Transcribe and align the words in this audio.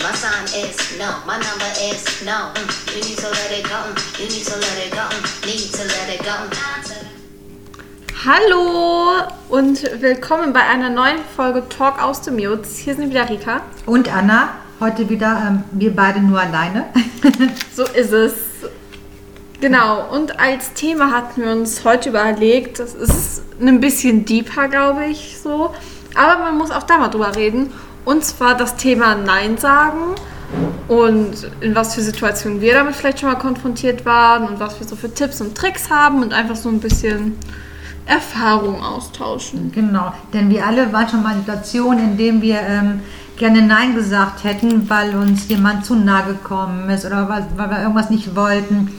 My 0.00 0.12
sign 0.12 0.44
is 0.64 0.76
no. 0.98 1.10
My 1.26 1.36
number 1.38 1.70
is 1.90 2.22
no. 2.24 2.50
Mm, 2.54 2.68
You 2.94 3.02
need 3.08 3.18
to 3.18 3.28
let 3.28 3.50
it 3.52 3.64
go. 3.64 3.76
mm, 3.76 4.18
You 4.20 4.26
need 4.28 4.44
to 4.46 4.56
let 4.56 4.78
it 4.86 4.92
go. 4.92 5.02
mm, 5.02 5.46
Need 5.46 5.72
to 5.72 5.84
let 5.84 6.08
it 6.08 6.22
go. 6.24 6.32
Hallo 8.24 9.22
und 9.48 9.82
willkommen 10.00 10.52
bei 10.52 10.60
einer 10.62 10.90
neuen 10.90 11.18
Folge 11.36 11.68
Talk 11.68 12.00
aus 12.02 12.22
dem 12.22 12.36
Mutes. 12.36 12.78
Hier 12.78 12.94
sind 12.94 13.10
wieder 13.10 13.28
Rika. 13.28 13.62
Und 13.86 14.12
Anna, 14.14 14.50
heute 14.80 15.08
wieder 15.08 15.42
ähm, 15.48 15.64
wir 15.72 15.94
beide 15.94 16.20
nur 16.20 16.40
alleine. 16.40 16.86
So 17.74 17.84
ist 17.84 18.12
es. 18.12 18.34
Genau, 19.60 20.08
und 20.12 20.38
als 20.40 20.72
Thema 20.74 21.10
hatten 21.12 21.40
wir 21.42 21.52
uns 21.52 21.84
heute 21.84 22.08
überlegt, 22.10 22.78
das 22.80 22.94
ist 22.94 23.42
ein 23.60 23.80
bisschen 23.80 24.24
deeper, 24.24 24.68
glaube 24.68 25.04
ich, 25.06 25.38
so. 25.42 25.72
Aber 26.14 26.38
man 26.42 26.58
muss 26.58 26.70
auch 26.70 26.82
da 26.82 26.98
mal 26.98 27.08
drüber 27.08 27.34
reden. 27.36 27.72
Und 28.04 28.24
zwar 28.24 28.56
das 28.56 28.76
Thema 28.76 29.14
Nein 29.14 29.58
sagen 29.58 30.16
und 30.88 31.50
in 31.60 31.74
was 31.74 31.94
für 31.94 32.02
Situationen 32.02 32.60
wir 32.60 32.74
damit 32.74 32.94
vielleicht 32.94 33.20
schon 33.20 33.30
mal 33.30 33.38
konfrontiert 33.38 34.04
waren 34.04 34.46
und 34.48 34.60
was 34.60 34.78
wir 34.80 34.86
so 34.86 34.96
für 34.96 35.12
Tipps 35.12 35.40
und 35.40 35.56
Tricks 35.56 35.90
haben 35.90 36.22
und 36.22 36.32
einfach 36.32 36.56
so 36.56 36.68
ein 36.68 36.80
bisschen 36.80 37.36
Erfahrung 38.04 38.82
austauschen. 38.82 39.70
genau, 39.72 40.12
denn 40.32 40.50
wir 40.50 40.66
alle 40.66 40.92
waren 40.92 41.08
schon 41.08 41.22
mal 41.22 41.34
in 41.34 41.40
Situationen, 41.40 42.10
in 42.10 42.16
denen 42.16 42.42
wir 42.42 42.60
ähm, 42.60 43.00
gerne 43.36 43.62
Nein 43.62 43.94
gesagt 43.94 44.44
hätten, 44.44 44.90
weil 44.90 45.14
uns 45.14 45.48
jemand 45.48 45.86
zu 45.86 45.94
nahe 45.94 46.26
gekommen 46.26 46.90
ist 46.90 47.06
oder 47.06 47.28
weil, 47.28 47.46
weil 47.56 47.70
wir 47.70 47.80
irgendwas 47.80 48.10
nicht 48.10 48.34
wollten 48.34 48.92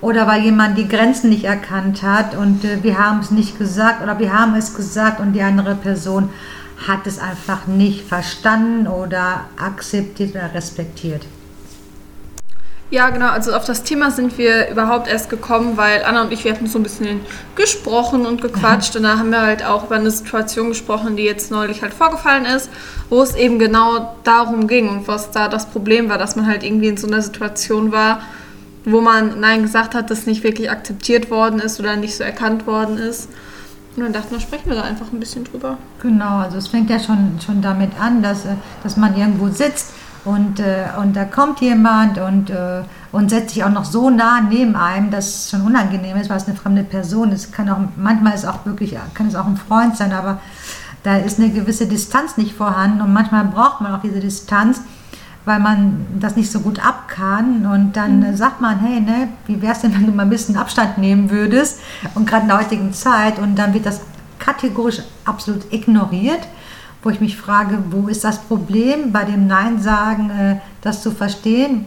oder 0.00 0.26
weil 0.26 0.42
jemand 0.42 0.76
die 0.76 0.86
Grenzen 0.86 1.30
nicht 1.30 1.44
erkannt 1.44 2.02
hat 2.02 2.36
und 2.36 2.64
äh, 2.64 2.82
wir 2.82 2.98
haben 2.98 3.20
es 3.20 3.30
nicht 3.30 3.58
gesagt 3.58 4.02
oder 4.02 4.18
wir 4.18 4.32
haben 4.32 4.54
es 4.54 4.74
gesagt 4.74 5.20
und 5.20 5.32
die 5.32 5.42
andere 5.42 5.74
Person 5.74 6.28
hat 6.86 7.06
es 7.06 7.18
einfach 7.18 7.66
nicht 7.66 8.06
verstanden 8.06 8.86
oder 8.86 9.46
akzeptiert 9.56 10.30
oder 10.34 10.52
respektiert. 10.54 11.22
Ja, 12.90 13.10
genau. 13.10 13.28
Also 13.28 13.52
auf 13.52 13.64
das 13.64 13.82
Thema 13.82 14.10
sind 14.10 14.38
wir 14.38 14.68
überhaupt 14.70 15.08
erst 15.08 15.28
gekommen, 15.28 15.76
weil 15.76 16.04
Anna 16.04 16.22
und 16.22 16.32
ich, 16.32 16.44
wir 16.44 16.52
hatten 16.52 16.66
so 16.66 16.78
ein 16.78 16.82
bisschen 16.82 17.20
gesprochen 17.56 18.24
und 18.24 18.40
gequatscht. 18.40 18.94
Und 18.96 19.02
da 19.02 19.18
haben 19.18 19.30
wir 19.30 19.40
halt 19.40 19.64
auch 19.64 19.86
über 19.86 19.96
eine 19.96 20.10
Situation 20.10 20.68
gesprochen, 20.68 21.16
die 21.16 21.24
jetzt 21.24 21.50
neulich 21.50 21.82
halt 21.82 21.94
vorgefallen 21.94 22.44
ist, 22.44 22.70
wo 23.08 23.20
es 23.20 23.34
eben 23.34 23.58
genau 23.58 24.14
darum 24.22 24.68
ging 24.68 24.88
und 24.88 25.08
was 25.08 25.32
da 25.32 25.48
das 25.48 25.66
Problem 25.66 26.08
war, 26.08 26.18
dass 26.18 26.36
man 26.36 26.46
halt 26.46 26.62
irgendwie 26.62 26.88
in 26.88 26.96
so 26.96 27.08
einer 27.08 27.22
Situation 27.22 27.90
war, 27.90 28.20
wo 28.84 29.00
man 29.00 29.40
Nein 29.40 29.62
gesagt 29.62 29.94
hat, 29.94 30.10
das 30.10 30.26
nicht 30.26 30.44
wirklich 30.44 30.70
akzeptiert 30.70 31.30
worden 31.30 31.58
ist 31.58 31.80
oder 31.80 31.96
nicht 31.96 32.14
so 32.14 32.22
erkannt 32.22 32.66
worden 32.66 32.98
ist. 32.98 33.28
Und 33.96 34.02
dann 34.02 34.12
dachten 34.12 34.32
wir, 34.32 34.40
sprechen 34.40 34.68
wir 34.68 34.74
da 34.74 34.82
einfach 34.82 35.12
ein 35.12 35.20
bisschen 35.20 35.44
drüber. 35.44 35.78
Genau, 36.00 36.38
also 36.38 36.58
es 36.58 36.68
fängt 36.68 36.90
ja 36.90 36.98
schon, 36.98 37.38
schon 37.44 37.62
damit 37.62 37.90
an, 38.00 38.22
dass, 38.22 38.44
äh, 38.44 38.54
dass 38.82 38.96
man 38.96 39.16
irgendwo 39.16 39.48
sitzt 39.48 39.92
und, 40.24 40.58
äh, 40.58 40.86
und 41.00 41.14
da 41.14 41.24
kommt 41.24 41.60
jemand 41.60 42.18
und, 42.18 42.50
äh, 42.50 42.82
und 43.12 43.30
setzt 43.30 43.54
sich 43.54 43.62
auch 43.62 43.70
noch 43.70 43.84
so 43.84 44.10
nah 44.10 44.40
neben 44.40 44.74
einem, 44.74 45.10
dass 45.10 45.26
es 45.26 45.50
schon 45.50 45.60
unangenehm 45.62 46.16
ist, 46.16 46.30
weil 46.30 46.38
es 46.38 46.48
eine 46.48 46.56
fremde 46.56 46.82
Person 46.82 47.30
ist. 47.30 47.52
Kann 47.52 47.68
auch, 47.68 47.78
manchmal 47.96 48.34
ist 48.34 48.46
auch 48.46 48.64
wirklich, 48.64 48.96
kann 49.12 49.28
es 49.28 49.36
auch 49.36 49.46
ein 49.46 49.56
Freund 49.56 49.96
sein, 49.96 50.12
aber 50.12 50.40
da 51.02 51.16
ist 51.16 51.38
eine 51.38 51.50
gewisse 51.50 51.86
Distanz 51.86 52.38
nicht 52.38 52.54
vorhanden 52.56 53.02
und 53.02 53.12
manchmal 53.12 53.44
braucht 53.44 53.82
man 53.82 53.94
auch 53.94 54.00
diese 54.00 54.20
Distanz, 54.20 54.80
weil 55.44 55.60
man 55.60 56.06
das 56.18 56.36
nicht 56.36 56.50
so 56.50 56.60
gut 56.60 56.84
ab 56.84 57.08
kann 57.08 57.66
und 57.66 57.96
dann 57.96 58.22
äh, 58.22 58.36
sagt 58.36 58.60
man, 58.60 58.78
hey, 58.80 59.00
ne, 59.00 59.28
wie 59.46 59.60
wär's 59.60 59.80
denn, 59.80 59.94
wenn 59.98 60.06
du 60.06 60.12
mal 60.12 60.24
ein 60.24 60.30
bisschen 60.30 60.56
Abstand 60.56 60.98
nehmen 60.98 61.30
würdest 61.30 61.80
und 62.14 62.28
gerade 62.28 62.42
in 62.42 62.48
der 62.48 62.58
heutigen 62.58 62.92
Zeit 62.92 63.38
und 63.38 63.56
dann 63.56 63.74
wird 63.74 63.86
das 63.86 64.00
kategorisch 64.38 65.00
absolut 65.24 65.72
ignoriert, 65.72 66.40
wo 67.02 67.10
ich 67.10 67.20
mich 67.20 67.36
frage, 67.36 67.78
wo 67.90 68.08
ist 68.08 68.24
das 68.24 68.38
Problem 68.40 69.12
bei 69.12 69.24
dem 69.24 69.46
Nein 69.46 69.80
sagen, 69.80 70.30
äh, 70.30 70.56
das 70.80 71.02
zu 71.02 71.10
verstehen, 71.10 71.86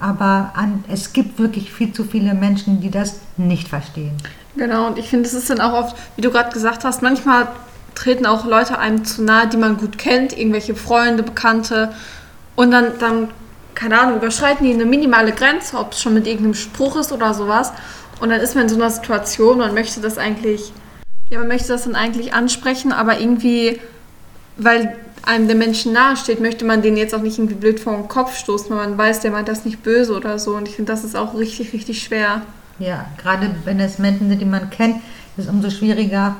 aber 0.00 0.52
an, 0.54 0.84
es 0.88 1.12
gibt 1.12 1.38
wirklich 1.38 1.72
viel 1.72 1.92
zu 1.92 2.04
viele 2.04 2.34
Menschen, 2.34 2.80
die 2.80 2.90
das 2.90 3.20
nicht 3.36 3.68
verstehen. 3.68 4.12
Genau, 4.56 4.86
und 4.86 4.98
ich 4.98 5.08
finde, 5.08 5.26
es 5.26 5.34
ist 5.34 5.50
dann 5.50 5.60
auch 5.60 5.72
oft, 5.72 5.96
wie 6.16 6.22
du 6.22 6.30
gerade 6.30 6.52
gesagt 6.52 6.84
hast, 6.84 7.02
manchmal 7.02 7.48
treten 7.94 8.26
auch 8.26 8.44
Leute 8.44 8.78
einem 8.78 9.04
zu 9.04 9.22
nahe, 9.22 9.48
die 9.48 9.56
man 9.56 9.76
gut 9.76 9.98
kennt, 9.98 10.36
irgendwelche 10.36 10.74
Freunde, 10.74 11.22
Bekannte. 11.22 11.92
Und 12.56 12.70
dann, 12.70 12.98
dann, 12.98 13.28
keine 13.74 13.98
Ahnung, 13.98 14.16
überschreiten 14.16 14.66
die 14.66 14.72
eine 14.72 14.84
minimale 14.84 15.32
Grenze, 15.32 15.76
ob 15.78 15.92
es 15.92 16.00
schon 16.00 16.14
mit 16.14 16.26
irgendeinem 16.26 16.54
Spruch 16.54 16.96
ist 16.96 17.12
oder 17.12 17.34
sowas. 17.34 17.72
Und 18.20 18.30
dann 18.30 18.40
ist 18.40 18.54
man 18.54 18.64
in 18.64 18.68
so 18.68 18.76
einer 18.76 18.90
Situation, 18.90 19.58
man 19.58 19.74
möchte 19.74 20.00
das 20.00 20.18
eigentlich, 20.18 20.72
ja, 21.30 21.38
man 21.38 21.48
möchte 21.48 21.68
das 21.68 21.84
dann 21.84 21.96
eigentlich 21.96 22.32
ansprechen, 22.32 22.92
aber 22.92 23.18
irgendwie, 23.18 23.80
weil 24.56 24.96
einem 25.26 25.48
der 25.48 25.56
Menschen 25.56 25.92
nahe 25.92 26.16
steht, 26.16 26.40
möchte 26.40 26.64
man 26.64 26.82
den 26.82 26.96
jetzt 26.96 27.14
auch 27.14 27.22
nicht 27.22 27.38
irgendwie 27.38 27.54
blöd 27.54 27.80
vor 27.80 27.96
den 27.96 28.08
Kopf 28.08 28.36
stoßen, 28.36 28.70
weil 28.70 28.88
man 28.88 28.98
weiß, 28.98 29.20
der 29.20 29.30
meint 29.30 29.48
das 29.48 29.64
nicht 29.64 29.82
böse 29.82 30.14
oder 30.14 30.38
so. 30.38 30.54
Und 30.54 30.68
ich 30.68 30.76
finde, 30.76 30.92
das 30.92 31.02
ist 31.02 31.16
auch 31.16 31.34
richtig, 31.34 31.72
richtig 31.72 32.02
schwer. 32.02 32.42
Ja, 32.78 33.06
gerade 33.18 33.50
wenn 33.64 33.80
es 33.80 33.98
Menschen 33.98 34.28
sind, 34.28 34.40
die 34.40 34.44
man 34.44 34.70
kennt, 34.70 34.96
ist 35.36 35.44
es 35.44 35.48
umso 35.48 35.70
schwieriger, 35.70 36.36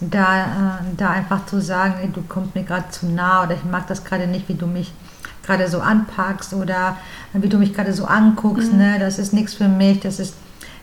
da, 0.00 0.80
äh, 0.80 0.84
da 0.96 1.10
einfach 1.10 1.46
zu 1.46 1.60
sagen, 1.60 2.12
du 2.12 2.22
kommst 2.22 2.54
mir 2.54 2.62
gerade 2.62 2.90
zu 2.90 3.06
nah 3.06 3.42
oder 3.42 3.54
ich 3.54 3.64
mag 3.64 3.86
das 3.88 4.04
gerade 4.04 4.26
nicht, 4.26 4.48
wie 4.48 4.54
du 4.54 4.66
mich 4.66 4.92
gerade 5.48 5.66
so 5.68 5.80
anpackst 5.80 6.52
oder 6.52 6.96
wie 7.32 7.48
du 7.48 7.58
mich 7.58 7.72
gerade 7.74 7.92
so 7.94 8.04
anguckst, 8.04 8.70
Mhm. 8.72 8.78
ne? 8.78 8.96
das 9.00 9.18
ist 9.18 9.32
nichts 9.32 9.54
für 9.54 9.66
mich, 9.68 10.00
das 10.00 10.20
ist 10.20 10.34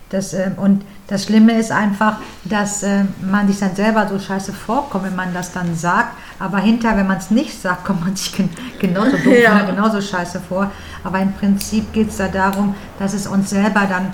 das, 0.10 0.34
äh, 0.34 0.52
und 0.58 0.84
das 1.08 1.24
Schlimme 1.26 1.58
ist 1.58 1.72
einfach, 1.72 2.18
dass 2.44 2.84
äh, 2.84 3.06
man 3.22 3.48
sich 3.48 3.60
dann 3.60 3.76
selber 3.76 4.08
so 4.08 4.20
scheiße 4.20 4.54
vorkommt, 4.54 5.04
wenn 5.06 5.16
man 5.16 5.34
das 5.34 5.52
dann 5.52 5.76
sagt, 5.76 6.16
aber 6.40 6.60
hinterher, 6.60 6.98
wenn 6.98 7.08
man 7.08 7.18
es 7.18 7.32
nicht 7.32 7.60
sagt, 7.60 7.86
kommt 7.86 8.02
man 8.02 8.16
sich 8.16 8.32
gen 8.36 8.50
genauso 8.80 9.18
doof, 9.18 9.34
Ja. 9.44 9.62
genauso 9.64 10.02
scheiße 10.02 10.40
vor. 10.48 10.70
Aber 11.04 11.20
im 11.20 11.34
Prinzip 11.34 11.92
geht 11.92 12.10
es 12.10 12.18
da 12.18 12.28
darum, 12.28 12.76
dass 13.00 13.14
es 13.14 13.26
uns 13.28 13.50
selber 13.50 13.82
dann 13.90 14.14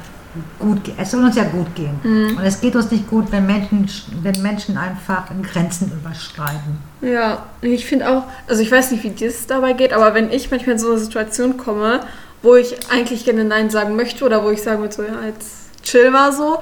gut 0.60 0.84
geht. 0.84 0.96
Es 0.98 1.12
soll 1.12 1.24
uns 1.24 1.36
ja 1.36 1.44
gut 1.44 1.74
gehen. 1.76 2.00
Mhm. 2.04 2.38
Und 2.38 2.44
es 2.44 2.62
geht 2.62 2.76
uns 2.76 2.92
nicht 2.92 3.10
gut, 3.10 3.32
wenn 3.32 3.46
Menschen, 3.46 3.82
wenn 4.22 4.42
Menschen 4.42 4.78
einfach 4.78 5.26
Grenzen 5.44 5.92
überschreiten. 5.92 6.78
Ja, 7.02 7.46
ich 7.62 7.86
finde 7.86 8.10
auch, 8.10 8.24
also 8.48 8.62
ich 8.62 8.72
weiß 8.72 8.92
nicht, 8.92 9.04
wie 9.04 9.10
dir 9.10 9.28
es 9.28 9.48
dabei 9.48 9.74
geht, 9.74 9.94
aber 9.94 10.14
wenn 10.14 10.32
ich 10.32 10.52
manchmal 10.52 10.74
in 10.74 10.80
so 10.80 10.92
eine 10.92 11.00
Situation 11.00 11.58
komme, 11.58 12.02
wo 12.42 12.56
ich 12.56 12.76
eigentlich 12.90 13.26
gerne 13.26 13.44
Nein 13.44 13.70
sagen 13.70 13.96
möchte 13.96 14.26
oder 14.26 14.44
wo 14.44 14.50
ich 14.50 14.62
sagen 14.62 14.82
würde, 14.82 14.94
so, 14.94 15.04
ja, 15.04 15.26
jetzt 15.26 15.84
chill 15.84 16.12
mal 16.12 16.32
so, 16.32 16.60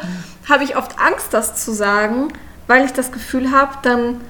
habe 0.47 0.63
ich 0.63 0.75
oft 0.75 0.97
Angst, 0.99 1.27
das 1.31 1.63
zu 1.63 1.71
sagen, 1.71 2.29
weil 2.67 2.85
ich 2.85 2.91
das 2.91 3.11
Gefühl 3.11 3.51
habe, 3.51 3.77
dann, 3.83 4.21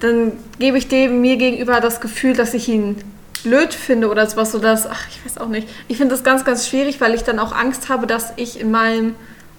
dann 0.00 0.32
gebe 0.58 0.78
ich 0.78 0.88
dem 0.88 1.20
mir 1.20 1.36
gegenüber 1.36 1.80
das 1.80 2.00
Gefühl, 2.00 2.34
dass 2.34 2.54
ich 2.54 2.68
ihn 2.68 2.96
blöd 3.42 3.74
finde 3.74 4.08
oder 4.10 4.26
sowas, 4.26 4.52
so 4.52 4.58
dass, 4.58 4.86
ach, 4.86 5.06
ich 5.08 5.24
weiß 5.24 5.38
auch 5.38 5.48
nicht. 5.48 5.68
Ich 5.88 5.96
finde 5.96 6.14
das 6.14 6.24
ganz, 6.24 6.44
ganz 6.44 6.66
schwierig, 6.68 7.00
weil 7.00 7.14
ich 7.14 7.22
dann 7.24 7.38
auch 7.38 7.52
Angst 7.52 7.88
habe, 7.88 8.06
dass 8.06 8.32
ich 8.36 8.60
in 8.60 8.70
meinem 8.70 9.14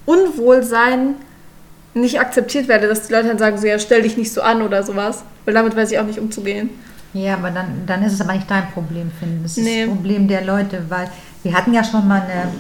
Unwohlsein 0.06 1.16
nicht 1.94 2.20
akzeptiert 2.20 2.68
werde, 2.68 2.88
dass 2.88 3.08
die 3.08 3.14
Leute 3.14 3.28
dann 3.28 3.38
sagen, 3.38 3.58
so, 3.58 3.68
ja, 3.68 3.78
stell 3.80 4.02
dich 4.03 4.18
nicht 4.18 4.31
so 4.31 4.41
an 4.41 4.62
oder 4.62 4.84
sowas. 4.84 5.24
Weil 5.46 5.53
damit 5.53 5.75
weiß 5.75 5.91
ich 5.91 6.00
auch 6.00 6.06
nicht 6.06 6.20
umzugehen. 6.20 6.70
Ja, 7.14 7.34
aber 7.34 7.52
dann, 7.52 7.84
dann 7.86 8.03
ist 8.03 8.14
es 8.14 8.22
aber 8.22 8.34
nicht 8.34 8.50
dein 8.50 8.70
Problem, 8.72 9.12
finde 9.20 9.38
ich. 9.38 9.44
Das 9.44 9.58
ist 9.58 9.64
Nee. 9.66 9.86
das 9.86 9.94
Problem 9.96 10.28
der 10.28 10.46
Leute, 10.46 10.86
weil 10.88 11.09
wir 11.44 11.53
hatten 11.53 11.74
ja 11.74 11.84
schon 11.84 12.08
mal 12.08 12.22
eine, 12.22 12.52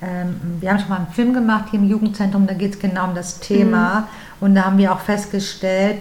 ähm, 0.00 0.40
wir 0.60 0.70
haben 0.70 0.78
schon 0.78 0.88
mal 0.88 0.96
einen 0.96 1.12
Film 1.12 1.34
gemacht 1.34 1.66
hier 1.70 1.80
im 1.80 1.88
Jugendzentrum, 1.88 2.46
da 2.46 2.54
geht 2.54 2.74
es 2.74 2.78
genau 2.78 3.04
um 3.08 3.14
das 3.14 3.40
Thema. 3.40 4.08
Und 4.40 4.54
da 4.54 4.64
haben 4.64 4.78
wir 4.78 4.92
auch 4.92 5.00
festgestellt, 5.00 5.96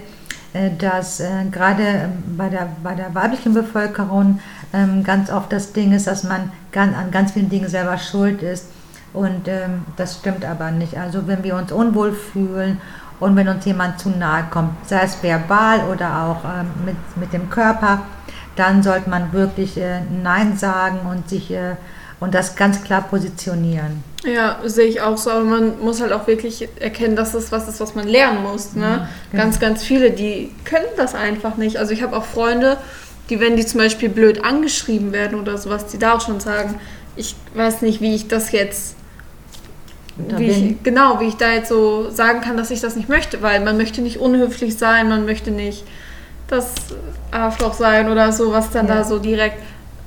äh, 0.54 0.70
dass 0.78 1.20
äh, 1.20 1.28
gerade 1.52 1.84
ähm, 1.84 2.24
bei 2.38 2.48
der, 2.48 2.70
bei 2.82 2.96
der 2.96 3.14
weiblichen 3.14 3.54
Bevölkerung 3.54 4.40
ähm, 4.74 5.04
ganz 5.04 5.32
oft 5.32 5.52
das 5.52 5.74
Ding 5.74 5.94
ist, 5.94 6.08
dass 6.08 6.24
man 6.24 6.52
ganz, 6.72 6.96
an 6.96 7.12
ganz 7.12 7.32
vielen 7.32 7.50
Dingen 7.50 7.70
selber 7.70 7.98
schuld 7.98 8.42
ist. 8.42 8.66
Und 9.14 9.48
ähm, 9.48 9.86
das 9.96 10.18
stimmt 10.18 10.46
aber 10.46 10.72
nicht. 10.72 10.98
Also 10.98 11.28
wenn 11.28 11.44
wir 11.44 11.56
uns 11.56 11.72
unwohl 11.72 12.14
fühlen 12.14 12.80
und 13.20 13.36
wenn 13.36 13.48
uns 13.48 13.66
jemand 13.66 14.00
zu 14.00 14.10
nahe 14.10 14.46
kommt, 14.50 14.88
sei 14.88 15.02
es 15.04 15.22
verbal 15.24 15.82
oder 15.92 16.24
auch 16.24 16.44
ähm, 16.46 16.68
mit, 16.86 16.96
mit 17.16 17.34
dem 17.34 17.50
Körper, 17.50 18.02
dann 18.56 18.84
sollte 18.84 19.10
man 19.10 19.34
wirklich 19.34 19.78
äh, 19.78 20.02
Nein 20.24 20.58
sagen 20.58 21.00
und 21.10 21.30
sich 21.30 21.52
äh, 21.52 21.75
und 22.20 22.34
das 22.34 22.56
ganz 22.56 22.84
klar 22.84 23.04
positionieren. 23.04 24.04
Ja, 24.24 24.58
sehe 24.66 24.88
ich 24.88 25.02
auch 25.02 25.18
so. 25.18 25.30
Aber 25.30 25.44
man 25.44 25.80
muss 25.80 26.02
halt 26.02 26.12
auch 26.12 26.25
wirklich 26.25 26.68
erkennen, 26.80 27.16
dass 27.16 27.34
das 27.34 27.52
was 27.52 27.68
ist, 27.68 27.80
was 27.80 27.94
man 27.94 28.08
lernen 28.08 28.42
muss. 28.42 28.74
Ne? 28.74 29.08
genau. 29.31 29.44
Ganz, 29.44 29.60
ganz 29.60 29.84
viele, 29.84 30.12
die 30.12 30.52
können 30.66 30.88
das 30.98 31.13
einfach 31.13 31.58
nicht. 31.58 31.78
Also 31.78 31.94
ich 31.94 32.02
habe 32.02 32.18
auch 32.18 32.25
Freunde, 32.25 32.78
die, 33.29 33.39
wenn 33.39 33.56
die 33.57 33.65
zum 33.65 33.79
Beispiel 33.79 34.09
blöd 34.09 34.44
angeschrieben 34.44 35.12
werden 35.12 35.39
oder 35.39 35.57
sowas, 35.57 35.88
die 35.88 35.97
da 35.97 36.13
auch 36.15 36.21
schon 36.21 36.39
sagen, 36.39 36.79
ich 37.15 37.35
weiß 37.56 37.81
nicht, 37.81 38.00
wie 38.01 38.15
ich 38.15 38.27
das 38.27 38.51
jetzt, 38.51 38.95
wie 40.18 40.45
ich, 40.50 40.83
genau, 40.83 41.19
wie 41.19 41.25
ich 41.25 41.35
da 41.35 41.51
jetzt 41.51 41.69
so 41.69 42.09
sagen 42.09 42.41
kann, 42.41 42.57
dass 42.57 42.71
ich 42.71 42.81
das 42.81 42.95
nicht 42.95 43.09
möchte, 43.09 43.41
weil 43.41 43.59
man 43.63 43.77
möchte 43.77 44.01
nicht 44.01 44.18
unhöflich 44.19 44.77
sein, 44.77 45.09
man 45.09 45.25
möchte 45.25 45.51
nicht 45.51 45.83
das 46.47 46.74
Arschloch 47.31 47.74
sein 47.74 48.09
oder 48.09 48.31
so, 48.31 48.51
was 48.51 48.71
dann 48.71 48.88
Ja. 48.88 48.95
da 48.95 49.03
so 49.03 49.19
direkt 49.19 49.57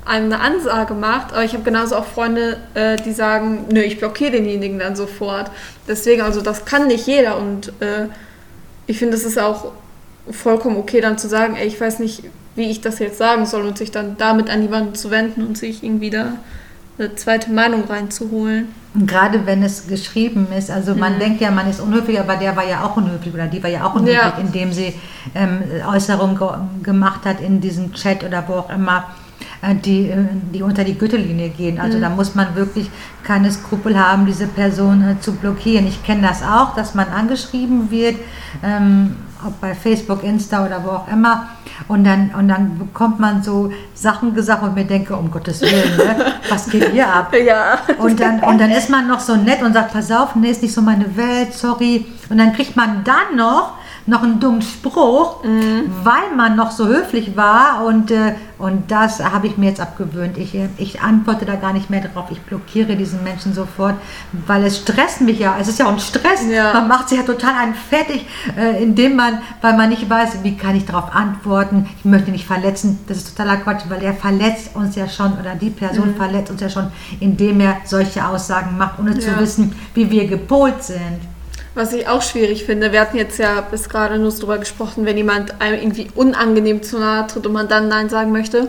einem 0.06 0.32
eine 0.32 0.40
Ansage 0.40 0.94
macht. 0.94 1.32
Aber 1.32 1.44
ich 1.44 1.52
habe 1.52 1.62
genauso 1.62 1.94
auch 1.96 2.06
Freunde, 2.06 2.56
äh, 2.74 2.96
die 2.96 3.12
sagen, 3.12 3.66
nö, 3.70 3.80
ich 3.80 3.98
blockiere 3.98 4.32
denjenigen 4.32 4.78
dann 4.78 4.96
sofort. 4.96 5.50
Deswegen, 5.86 6.22
also 6.22 6.40
das 6.40 6.64
kann 6.64 6.86
nicht 6.86 7.06
jeder 7.06 7.36
und 7.36 7.68
äh, 7.80 8.06
ich 8.86 8.98
finde, 8.98 9.16
es 9.16 9.24
ist 9.24 9.38
auch 9.38 9.72
vollkommen 10.30 10.76
okay 10.78 11.00
dann 11.00 11.18
zu 11.18 11.28
sagen, 11.28 11.54
ey, 11.56 11.66
ich 11.66 11.80
weiß 11.80 11.98
nicht, 12.00 12.24
wie 12.56 12.70
ich 12.70 12.80
das 12.80 12.98
jetzt 12.98 13.18
sagen 13.18 13.46
soll 13.46 13.62
und 13.66 13.78
sich 13.78 13.90
dann 13.90 14.16
damit 14.18 14.50
an 14.50 14.62
jemanden 14.62 14.94
zu 14.94 15.10
wenden 15.10 15.46
und 15.46 15.56
sich 15.56 15.82
irgendwie 15.82 16.10
da 16.10 16.32
eine 16.98 17.14
zweite 17.14 17.50
Meinung 17.50 17.84
reinzuholen. 17.84 18.68
Und 18.92 19.06
gerade 19.06 19.46
wenn 19.46 19.62
es 19.62 19.86
geschrieben 19.86 20.48
ist, 20.56 20.70
also 20.70 20.94
man 20.94 21.18
denkt 21.18 21.40
ja, 21.40 21.50
man 21.50 21.70
ist 21.70 21.80
unhöflich, 21.80 22.18
aber 22.18 22.36
der 22.36 22.56
war 22.56 22.66
ja 22.68 22.82
auch 22.84 22.96
unhöflich 22.96 23.32
oder 23.32 23.46
die 23.46 23.62
war 23.62 23.70
ja 23.70 23.84
auch 23.86 23.94
unhöflich, 23.94 24.16
Ja. 24.20 24.34
indem 24.38 24.72
sie 24.72 24.94
ähm, 25.34 25.62
Äußerungen 25.88 26.36
ge 26.36 26.48
gemacht 26.82 27.24
hat 27.24 27.40
in 27.40 27.60
diesem 27.60 27.92
Chat 27.94 28.24
oder 28.24 28.44
wo 28.48 28.54
auch 28.54 28.70
immer, 28.70 29.04
äh, 29.62 29.74
die, 29.76 30.08
äh, 30.10 30.16
die 30.52 30.62
unter 30.62 30.82
die 30.82 30.98
Gürtellinie 30.98 31.50
gehen. 31.50 31.78
Also 31.78 32.00
da 32.00 32.10
muss 32.10 32.34
man 32.34 32.54
wirklich 32.56 32.90
keine 33.22 33.50
Skrupel 33.52 33.96
haben, 33.98 34.26
diese 34.26 34.46
Person 34.48 35.02
äh, 35.08 35.20
zu 35.20 35.32
blockieren. 35.32 35.86
Ich 35.86 36.02
kenne 36.02 36.22
das 36.26 36.42
auch, 36.42 36.74
dass 36.74 36.94
man 36.94 37.06
angeschrieben 37.08 37.90
wird, 37.92 38.16
ähm, 38.64 39.16
ob 39.46 39.60
bei 39.60 39.74
Facebook, 39.74 40.22
Insta 40.22 40.64
oder 40.64 40.82
wo 40.84 40.90
auch 40.90 41.08
immer. 41.08 41.48
Und 41.88 42.04
dann, 42.04 42.30
und 42.36 42.48
dann 42.48 42.78
bekommt 42.78 43.20
man 43.20 43.42
so 43.42 43.72
Sachen 43.94 44.34
gesagt, 44.34 44.62
ich 44.66 44.74
mir 44.74 44.84
denke, 44.84 45.16
um 45.16 45.30
Gottes 45.30 45.62
Willen, 45.62 45.96
ne? 45.96 46.34
was 46.48 46.68
geht 46.68 46.90
hier 46.90 47.08
ab? 47.08 47.34
Ja. 47.44 47.78
Und 47.98 48.20
dann, 48.20 48.40
und 48.40 48.60
dann 48.60 48.70
ist 48.70 48.90
man 48.90 49.08
noch 49.08 49.20
so 49.20 49.34
nett 49.34 49.62
und 49.62 49.72
sagt, 49.72 49.92
pass 49.92 50.12
auf, 50.12 50.34
nee, 50.34 50.50
ist 50.50 50.62
nicht 50.62 50.74
so 50.74 50.82
meine 50.82 51.16
Welt, 51.16 51.54
sorry. 51.54 52.04
Und 52.28 52.38
dann 52.38 52.52
kriegt 52.52 52.76
man 52.76 53.02
dann 53.02 53.36
noch, 53.36 53.72
noch 54.06 54.22
einen 54.22 54.40
dummen 54.40 54.62
Spruch, 54.62 55.42
weil 55.42 56.36
man 56.36 56.56
noch 56.56 56.70
so 56.70 56.86
höflich 56.86 57.36
war. 57.36 57.84
Und, 57.84 58.10
äh, 58.10 58.34
und 58.58 58.90
das 58.90 59.22
habe 59.24 59.46
ich 59.46 59.56
mir 59.56 59.68
jetzt 59.70 59.80
abgewöhnt. 59.80 60.36
Ich, 60.36 60.54
äh, 60.54 60.68
ich 60.78 61.00
antworte 61.00 61.44
da 61.44 61.54
gar 61.56 61.72
nicht 61.72 61.90
mehr 61.90 62.00
drauf. 62.00 62.26
Ich 62.30 62.40
blockiere 62.42 62.96
diesen 62.96 63.22
Menschen 63.22 63.54
sofort, 63.54 63.94
weil 64.46 64.64
es 64.64 64.78
stresst 64.78 65.20
mich 65.20 65.38
ja. 65.38 65.56
Es 65.60 65.68
ist 65.68 65.78
ja 65.78 65.86
auch 65.86 65.92
ein 65.92 66.00
Stress. 66.00 66.46
Ja. 66.50 66.72
Man 66.74 66.88
macht 66.88 67.08
sich 67.08 67.18
ja 67.18 67.24
total 67.24 67.54
einen 67.54 67.74
fertig, 67.74 68.26
äh, 68.58 68.82
indem 68.82 69.16
man, 69.16 69.38
weil 69.60 69.76
man 69.76 69.88
nicht 69.88 70.08
weiß, 70.08 70.42
wie 70.42 70.56
kann 70.56 70.76
ich 70.76 70.84
darauf 70.86 71.14
antworten. 71.14 71.88
Ich 71.98 72.04
möchte 72.04 72.30
nicht 72.30 72.46
verletzen. 72.46 72.98
Das 73.06 73.18
ist 73.18 73.36
totaler 73.36 73.58
Quatsch, 73.58 73.82
weil 73.88 74.02
er 74.02 74.14
verletzt 74.14 74.70
uns 74.74 74.96
ja 74.96 75.08
schon 75.08 75.32
oder 75.38 75.54
die 75.54 75.70
Person 75.70 76.14
verletzt 76.16 76.50
uns 76.50 76.60
ja 76.60 76.68
schon, 76.68 76.88
indem 77.20 77.60
er 77.60 77.76
solche 77.84 78.26
Aussagen 78.26 78.76
macht, 78.76 78.98
ohne 78.98 79.18
zu 79.18 79.30
Ja. 79.30 79.38
wissen, 79.38 79.74
wie 79.94 80.10
wir 80.10 80.26
gepolt 80.26 80.82
sind. 80.82 81.20
Was 81.74 81.92
ich 81.92 82.08
auch 82.08 82.22
schwierig 82.22 82.64
finde, 82.64 82.92
wir 82.92 83.00
hatten 83.00 83.16
jetzt 83.16 83.38
ja 83.38 83.60
bis 83.60 83.88
gerade 83.88 84.18
nur 84.18 84.32
darüber 84.32 84.58
gesprochen, 84.58 85.06
wenn 85.06 85.16
jemand 85.16 85.60
einem 85.60 85.80
irgendwie 85.80 86.08
unangenehm 86.14 86.82
zu 86.82 86.98
nahe 86.98 87.26
tritt 87.28 87.46
und 87.46 87.52
man 87.52 87.68
dann 87.68 87.88
Nein 87.88 88.08
sagen 88.08 88.32
möchte. 88.32 88.68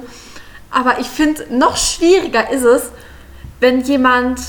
Aber 0.70 1.00
ich 1.00 1.08
finde, 1.08 1.46
noch 1.50 1.78
schwieriger 1.78 2.52
ist 2.52 2.64
es, 2.64 2.92
wenn 3.60 3.82
jemand 3.82 4.40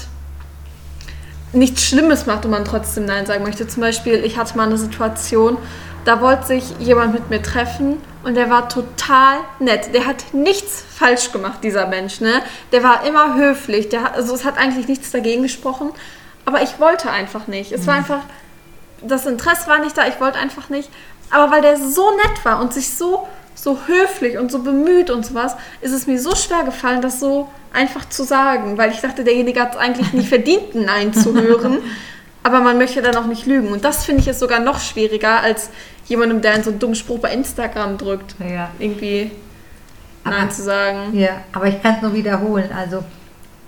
nichts 1.52 1.82
Schlimmes 1.82 2.26
macht 2.26 2.44
und 2.44 2.50
man 2.50 2.64
trotzdem 2.64 3.06
Nein 3.06 3.26
sagen 3.26 3.42
möchte. 3.42 3.66
Zum 3.66 3.82
Beispiel, 3.82 4.24
ich 4.24 4.36
hatte 4.36 4.56
mal 4.56 4.66
eine 4.66 4.78
Situation, 4.78 5.56
da 6.04 6.20
wollte 6.20 6.46
sich 6.46 6.64
jemand 6.78 7.14
mit 7.14 7.30
mir 7.30 7.42
treffen 7.42 7.98
und 8.24 8.34
der 8.34 8.50
war 8.50 8.68
total 8.68 9.38
nett. 9.60 9.94
Der 9.94 10.06
hat 10.06 10.32
nichts 10.32 10.84
falsch 10.88 11.32
gemacht, 11.32 11.60
dieser 11.62 11.86
Mensch. 11.86 12.20
Ne? 12.20 12.42
Der 12.72 12.82
war 12.82 13.06
immer 13.06 13.36
höflich. 13.36 13.88
Der 13.88 14.02
hat, 14.02 14.14
also 14.16 14.34
es 14.34 14.44
hat 14.44 14.58
eigentlich 14.58 14.88
nichts 14.88 15.10
dagegen 15.10 15.42
gesprochen. 15.42 15.90
Aber 16.44 16.62
ich 16.62 16.80
wollte 16.80 17.10
einfach 17.10 17.46
nicht. 17.46 17.70
Es 17.70 17.86
war 17.86 17.94
einfach, 17.94 18.20
das 19.06 19.26
Interesse 19.26 19.66
war 19.68 19.78
nicht 19.80 19.96
da, 19.96 20.06
ich 20.06 20.20
wollte 20.20 20.38
einfach 20.38 20.68
nicht. 20.68 20.90
Aber 21.30 21.50
weil 21.52 21.62
der 21.62 21.76
so 21.76 22.10
nett 22.16 22.44
war 22.44 22.60
und 22.60 22.72
sich 22.74 22.90
so, 22.94 23.26
so 23.54 23.78
höflich 23.86 24.38
und 24.38 24.50
so 24.52 24.58
bemüht 24.60 25.10
und 25.10 25.24
sowas, 25.24 25.56
ist 25.80 25.92
es 25.92 26.06
mir 26.06 26.20
so 26.20 26.34
schwer 26.36 26.62
gefallen, 26.64 27.00
das 27.00 27.20
so 27.20 27.48
einfach 27.72 28.08
zu 28.08 28.22
sagen. 28.24 28.76
Weil 28.78 28.90
ich 28.90 29.00
dachte, 29.00 29.24
derjenige 29.24 29.60
hat 29.60 29.72
es 29.72 29.78
eigentlich 29.78 30.12
nicht 30.12 30.28
verdient, 30.28 30.74
ein 30.74 30.84
Nein 30.84 31.14
zu 31.14 31.34
hören. 31.34 31.78
Aber 32.44 32.60
man 32.60 32.76
möchte 32.76 33.00
dann 33.02 33.14
auch 33.16 33.26
nicht 33.26 33.46
lügen. 33.46 33.68
Und 33.68 33.84
das 33.84 34.04
finde 34.04 34.20
ich 34.22 34.28
ist 34.28 34.40
sogar 34.40 34.58
noch 34.58 34.80
schwieriger 34.80 35.40
als 35.40 35.70
jemandem, 36.06 36.42
der 36.42 36.54
einen 36.54 36.64
so 36.64 36.70
einen 36.70 36.80
dummen 36.80 36.96
Spruch 36.96 37.20
bei 37.20 37.32
Instagram 37.32 37.96
drückt. 37.98 38.34
Ja. 38.40 38.70
Irgendwie 38.80 39.30
Nein 40.24 40.34
Aber- 40.42 40.50
zu 40.50 40.62
sagen. 40.62 41.16
Ja, 41.18 41.44
aber 41.52 41.66
ich 41.68 41.80
kann 41.82 41.94
es 41.96 42.02
nur 42.02 42.12
wiederholen. 42.14 42.70
Also 42.76 43.04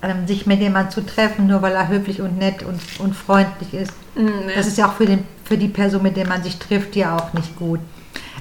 ähm, 0.09 0.27
sich 0.27 0.45
mit 0.45 0.59
jemandem 0.61 0.91
zu 0.91 1.05
treffen, 1.05 1.47
nur 1.47 1.61
weil 1.61 1.73
er 1.73 1.87
höflich 1.87 2.21
und 2.21 2.37
nett 2.37 2.63
und, 2.63 2.79
und 2.99 3.15
freundlich 3.15 3.73
ist, 3.73 3.93
Mm, 4.17 4.25
nee. 4.47 4.55
das 4.55 4.65
ist 4.67 4.77
ja 4.77 4.87
auch 4.87 4.93
für, 4.93 5.05
den, 5.05 5.25
für 5.43 5.57
die 5.57 5.67
Person, 5.67 6.01
mit 6.01 6.15
der 6.15 6.25
man 6.25 6.41
sich 6.41 6.57
trifft, 6.57 6.95
ja 6.95 7.17
auch 7.17 7.33
nicht 7.33 7.53
gut. 7.57 7.81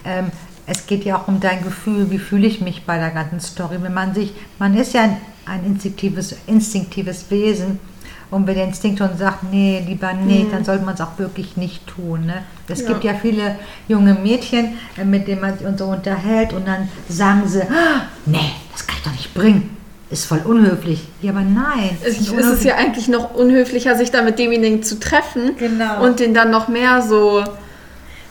Ähm, 0.04 0.26
es 0.66 0.86
geht 0.86 1.04
ja 1.04 1.16
auch 1.18 1.26
um 1.26 1.40
dein 1.40 1.64
Gefühl, 1.64 2.10
wie 2.12 2.18
fühle 2.18 2.46
ich 2.46 2.60
mich 2.60 2.84
bei 2.86 2.96
der 2.96 3.10
ganzen 3.10 3.40
Story. 3.40 3.78
Wenn 3.80 3.92
man 3.92 4.14
sich, 4.14 4.32
man 4.60 4.76
ist 4.76 4.94
ja 4.94 5.02
ein, 5.02 5.16
ein 5.46 5.64
instinktives, 5.66 6.36
instinktives 6.46 7.28
Wesen 7.30 7.80
und 8.30 8.46
wenn 8.46 8.54
der 8.54 8.64
Instinkt 8.66 8.98
schon 9.00 9.18
sagt, 9.18 9.42
nee, 9.52 9.82
lieber 9.84 10.12
nicht, 10.12 10.52
dann 10.52 10.64
sollte 10.64 10.84
man 10.84 10.94
es 10.94 11.00
auch 11.00 11.18
wirklich 11.18 11.56
nicht 11.56 11.84
tun. 11.88 12.26
Ne? 12.26 12.44
Es 12.68 12.80
Ja. 12.82 12.88
gibt 12.90 13.02
ja 13.02 13.14
viele 13.14 13.56
junge 13.88 14.14
Mädchen, 14.14 14.78
äh, 14.96 15.04
mit 15.04 15.26
denen 15.26 15.40
man 15.40 15.58
sich 15.58 15.66
so 15.76 15.86
unterhält 15.86 16.52
und 16.52 16.68
dann 16.68 16.88
sagen 17.08 17.42
sie, 17.48 17.62
ah, 17.62 18.02
nee, 18.26 18.52
das 18.72 18.86
kann 18.86 18.96
ich 18.98 19.02
doch 19.02 19.12
nicht 19.12 19.34
bringen. 19.34 19.76
Ist 20.10 20.26
voll 20.26 20.40
unhöflich. 20.44 21.08
Ja, 21.22 21.30
aber 21.32 21.40
nein. 21.40 21.96
Es 22.04 22.20
nicht 22.20 22.32
ist 22.32 22.46
es 22.46 22.64
ja 22.64 22.76
eigentlich 22.76 23.08
noch 23.08 23.34
unhöflicher, 23.34 23.96
sich 23.96 24.10
da 24.10 24.22
mit 24.22 24.38
demjenigen 24.38 24.82
zu 24.82 25.00
treffen 25.00 25.56
Genau. 25.58 26.02
und 26.04 26.20
den 26.20 26.34
dann 26.34 26.50
noch 26.50 26.68
mehr 26.68 27.02
so 27.02 27.42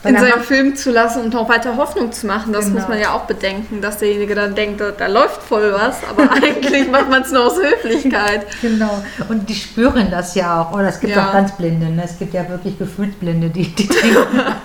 in 0.06 0.18
seinem 0.18 0.42
Film 0.44 0.76
zu 0.76 0.92
lassen 0.92 1.22
und 1.24 1.34
noch 1.34 1.48
weiter 1.48 1.78
Hoffnung 1.78 2.12
zu 2.12 2.28
machen. 2.28 2.52
Das 2.52 2.66
Genau. 2.66 2.80
muss 2.80 2.90
man 2.90 3.00
ja 3.00 3.14
auch 3.14 3.22
bedenken, 3.22 3.80
dass 3.82 4.00
derjenige 4.00 4.36
dann 4.36 4.54
denkt, 4.54 4.82
da, 4.82 4.92
da 4.92 5.08
läuft 5.08 5.42
voll 5.42 5.74
was, 5.74 5.96
aber 6.10 6.30
eigentlich 6.44 6.92
macht 6.92 7.10
man 7.10 7.22
es 7.22 7.32
nur 7.32 7.46
aus 7.48 7.56
Höflichkeit. 7.58 8.46
Genau. 8.62 9.02
Und 9.30 9.48
die 9.50 9.56
spüren 9.56 10.12
das 10.12 10.36
ja 10.36 10.62
auch. 10.62 10.74
Oder 10.74 10.90
es 10.90 11.00
gibt 11.00 11.16
Ja. 11.16 11.28
auch 11.30 11.32
ganz 11.34 11.54
Blinde. 11.54 11.86
Ne? 11.88 12.04
Es 12.04 12.20
gibt 12.20 12.34
ja 12.34 12.48
wirklich 12.50 12.78
Gefühlsblinde, 12.78 13.50
die, 13.50 13.64
die, 13.74 13.88
denken, 13.88 14.18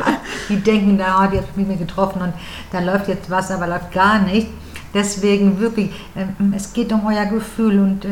die 0.48 0.56
denken, 0.56 0.96
na, 0.98 1.28
die 1.28 1.38
hat 1.38 1.56
mit 1.56 1.68
mir 1.68 1.76
getroffen 1.76 2.20
und 2.20 2.32
da 2.72 2.80
läuft 2.80 3.06
jetzt 3.08 3.30
was, 3.30 3.50
aber 3.52 3.66
läuft 3.68 3.92
gar 3.92 4.18
nicht. 4.18 4.48
Deswegen 4.98 5.60
wirklich, 5.60 5.90
ähm, 6.16 6.52
es 6.56 6.72
geht 6.72 6.92
um 6.92 7.06
euer 7.06 7.26
Gefühl 7.26 7.78
und 7.78 8.04
äh, 8.04 8.08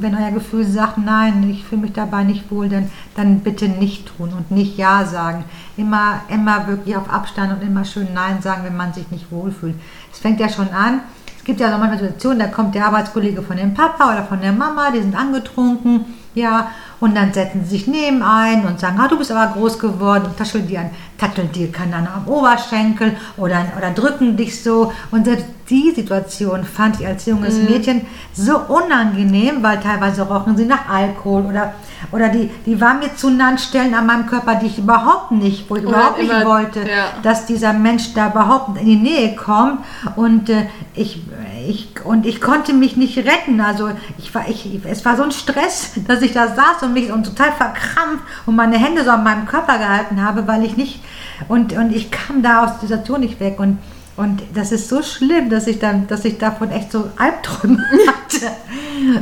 wenn 0.00 0.14
euer 0.14 0.30
Gefühl 0.30 0.64
sagt, 0.64 0.96
nein, 0.96 1.46
ich 1.50 1.64
fühle 1.66 1.82
mich 1.82 1.92
dabei 1.92 2.24
nicht 2.24 2.50
wohl, 2.50 2.70
dann, 2.70 2.90
dann 3.14 3.40
bitte 3.40 3.68
nicht 3.68 4.16
tun 4.16 4.32
und 4.32 4.50
nicht 4.50 4.78
Ja 4.78 5.04
sagen. 5.04 5.44
Immer, 5.76 6.22
immer 6.28 6.66
wirklich 6.66 6.96
auf 6.96 7.10
Abstand 7.10 7.52
und 7.52 7.62
immer 7.62 7.84
schön 7.84 8.08
Nein 8.14 8.40
sagen, 8.40 8.62
wenn 8.64 8.74
man 8.74 8.94
sich 8.94 9.10
nicht 9.10 9.30
wohlfühlt. 9.30 9.74
Es 10.10 10.18
fängt 10.18 10.40
ja 10.40 10.48
schon 10.48 10.70
an, 10.70 11.00
es 11.36 11.44
gibt 11.44 11.60
ja 11.60 11.70
so 11.70 11.76
manchmal 11.76 11.98
Situationen, 11.98 12.38
da 12.38 12.46
kommt 12.46 12.74
der 12.74 12.86
Arbeitskollege 12.86 13.42
von 13.42 13.58
dem 13.58 13.74
Papa 13.74 14.10
oder 14.10 14.24
von 14.24 14.40
der 14.40 14.52
Mama, 14.52 14.90
die 14.92 15.02
sind 15.02 15.14
angetrunken, 15.14 16.06
ja, 16.34 16.70
und 17.00 17.16
dann 17.16 17.32
setzen 17.32 17.64
sie 17.64 17.70
sich 17.70 17.86
neben 17.86 18.22
ein 18.22 18.64
und 18.66 18.78
sagen, 18.78 18.98
ah, 19.00 19.08
du 19.08 19.16
bist 19.16 19.32
aber 19.32 19.52
groß 19.52 19.78
geworden 19.78 20.26
und 20.26 20.36
tascheln 20.36 20.66
dir, 20.66 20.90
tatteln 21.18 21.50
dir 21.50 21.68
Ahnung, 21.80 22.08
am 22.14 22.28
Oberschenkel 22.28 23.16
oder, 23.36 23.64
oder 23.76 23.90
drücken 23.90 24.36
dich 24.36 24.62
so. 24.62 24.92
Und 25.10 25.24
selbst 25.24 25.46
die 25.70 25.92
Situation 25.94 26.64
fand 26.64 27.00
ich 27.00 27.06
als 27.06 27.26
junges 27.26 27.56
Mädchen 27.56 28.02
so 28.34 28.58
unangenehm, 28.58 29.62
weil 29.62 29.80
teilweise 29.80 30.22
rochen 30.22 30.56
sie 30.56 30.64
nach 30.64 30.88
Alkohol 30.88 31.46
oder, 31.46 31.74
oder 32.10 32.28
die, 32.28 32.50
die 32.66 32.80
waren 32.80 32.98
mir 32.98 33.14
zu 33.14 33.30
nahen 33.30 33.56
Stellen 33.56 33.94
an 33.94 34.06
meinem 34.06 34.26
Körper, 34.26 34.56
die 34.56 34.66
ich 34.66 34.78
überhaupt 34.78 35.30
nicht, 35.30 35.70
wo 35.70 35.76
ich 35.76 35.86
Oder 35.86 35.96
überhaupt 35.96 36.18
nicht 36.18 36.30
immer- 36.30 36.44
wollte, 36.44 36.80
ja. 36.80 37.12
dass 37.22 37.46
dieser 37.46 37.72
Mensch 37.72 38.12
da 38.14 38.30
überhaupt 38.30 38.78
in 38.78 38.86
die 38.86 38.96
Nähe 38.96 39.36
kommt 39.36 39.80
und 40.16 40.50
äh, 40.50 40.66
ich, 40.94 41.22
ich 41.68 41.88
und 42.04 42.26
ich 42.26 42.40
konnte 42.40 42.72
mich 42.72 42.96
nicht 42.96 43.18
retten. 43.18 43.60
Also 43.60 43.90
ich 44.18 44.34
war, 44.34 44.48
ich, 44.48 44.80
es 44.84 45.04
war 45.04 45.16
so 45.16 45.22
ein 45.22 45.30
Stress, 45.30 45.92
dass 46.08 46.19
ich 46.22 46.32
da 46.32 46.48
saß 46.48 46.82
und 46.82 46.92
mich 46.92 47.12
und 47.12 47.24
total 47.24 47.52
verkrampft 47.52 48.24
und 48.46 48.56
meine 48.56 48.78
Hände 48.78 49.04
so 49.04 49.10
an 49.10 49.24
meinem 49.24 49.46
Körper 49.46 49.78
gehalten 49.78 50.24
habe, 50.24 50.46
weil 50.46 50.64
ich 50.64 50.76
nicht 50.76 51.00
und, 51.48 51.72
und 51.72 51.94
ich 51.94 52.10
kam 52.10 52.42
da 52.42 52.64
aus 52.64 52.78
der 52.80 52.88
Situation 52.88 53.20
nicht 53.20 53.40
weg 53.40 53.58
und 53.58 53.78
und 54.16 54.42
das 54.52 54.70
ist 54.70 54.90
so 54.90 55.02
schlimm, 55.02 55.48
dass 55.48 55.66
ich 55.66 55.78
dann, 55.78 56.06
dass 56.06 56.26
ich 56.26 56.36
davon 56.36 56.70
echt 56.70 56.92
so 56.92 57.08
Albträume 57.16 57.78
hatte. 58.06 58.52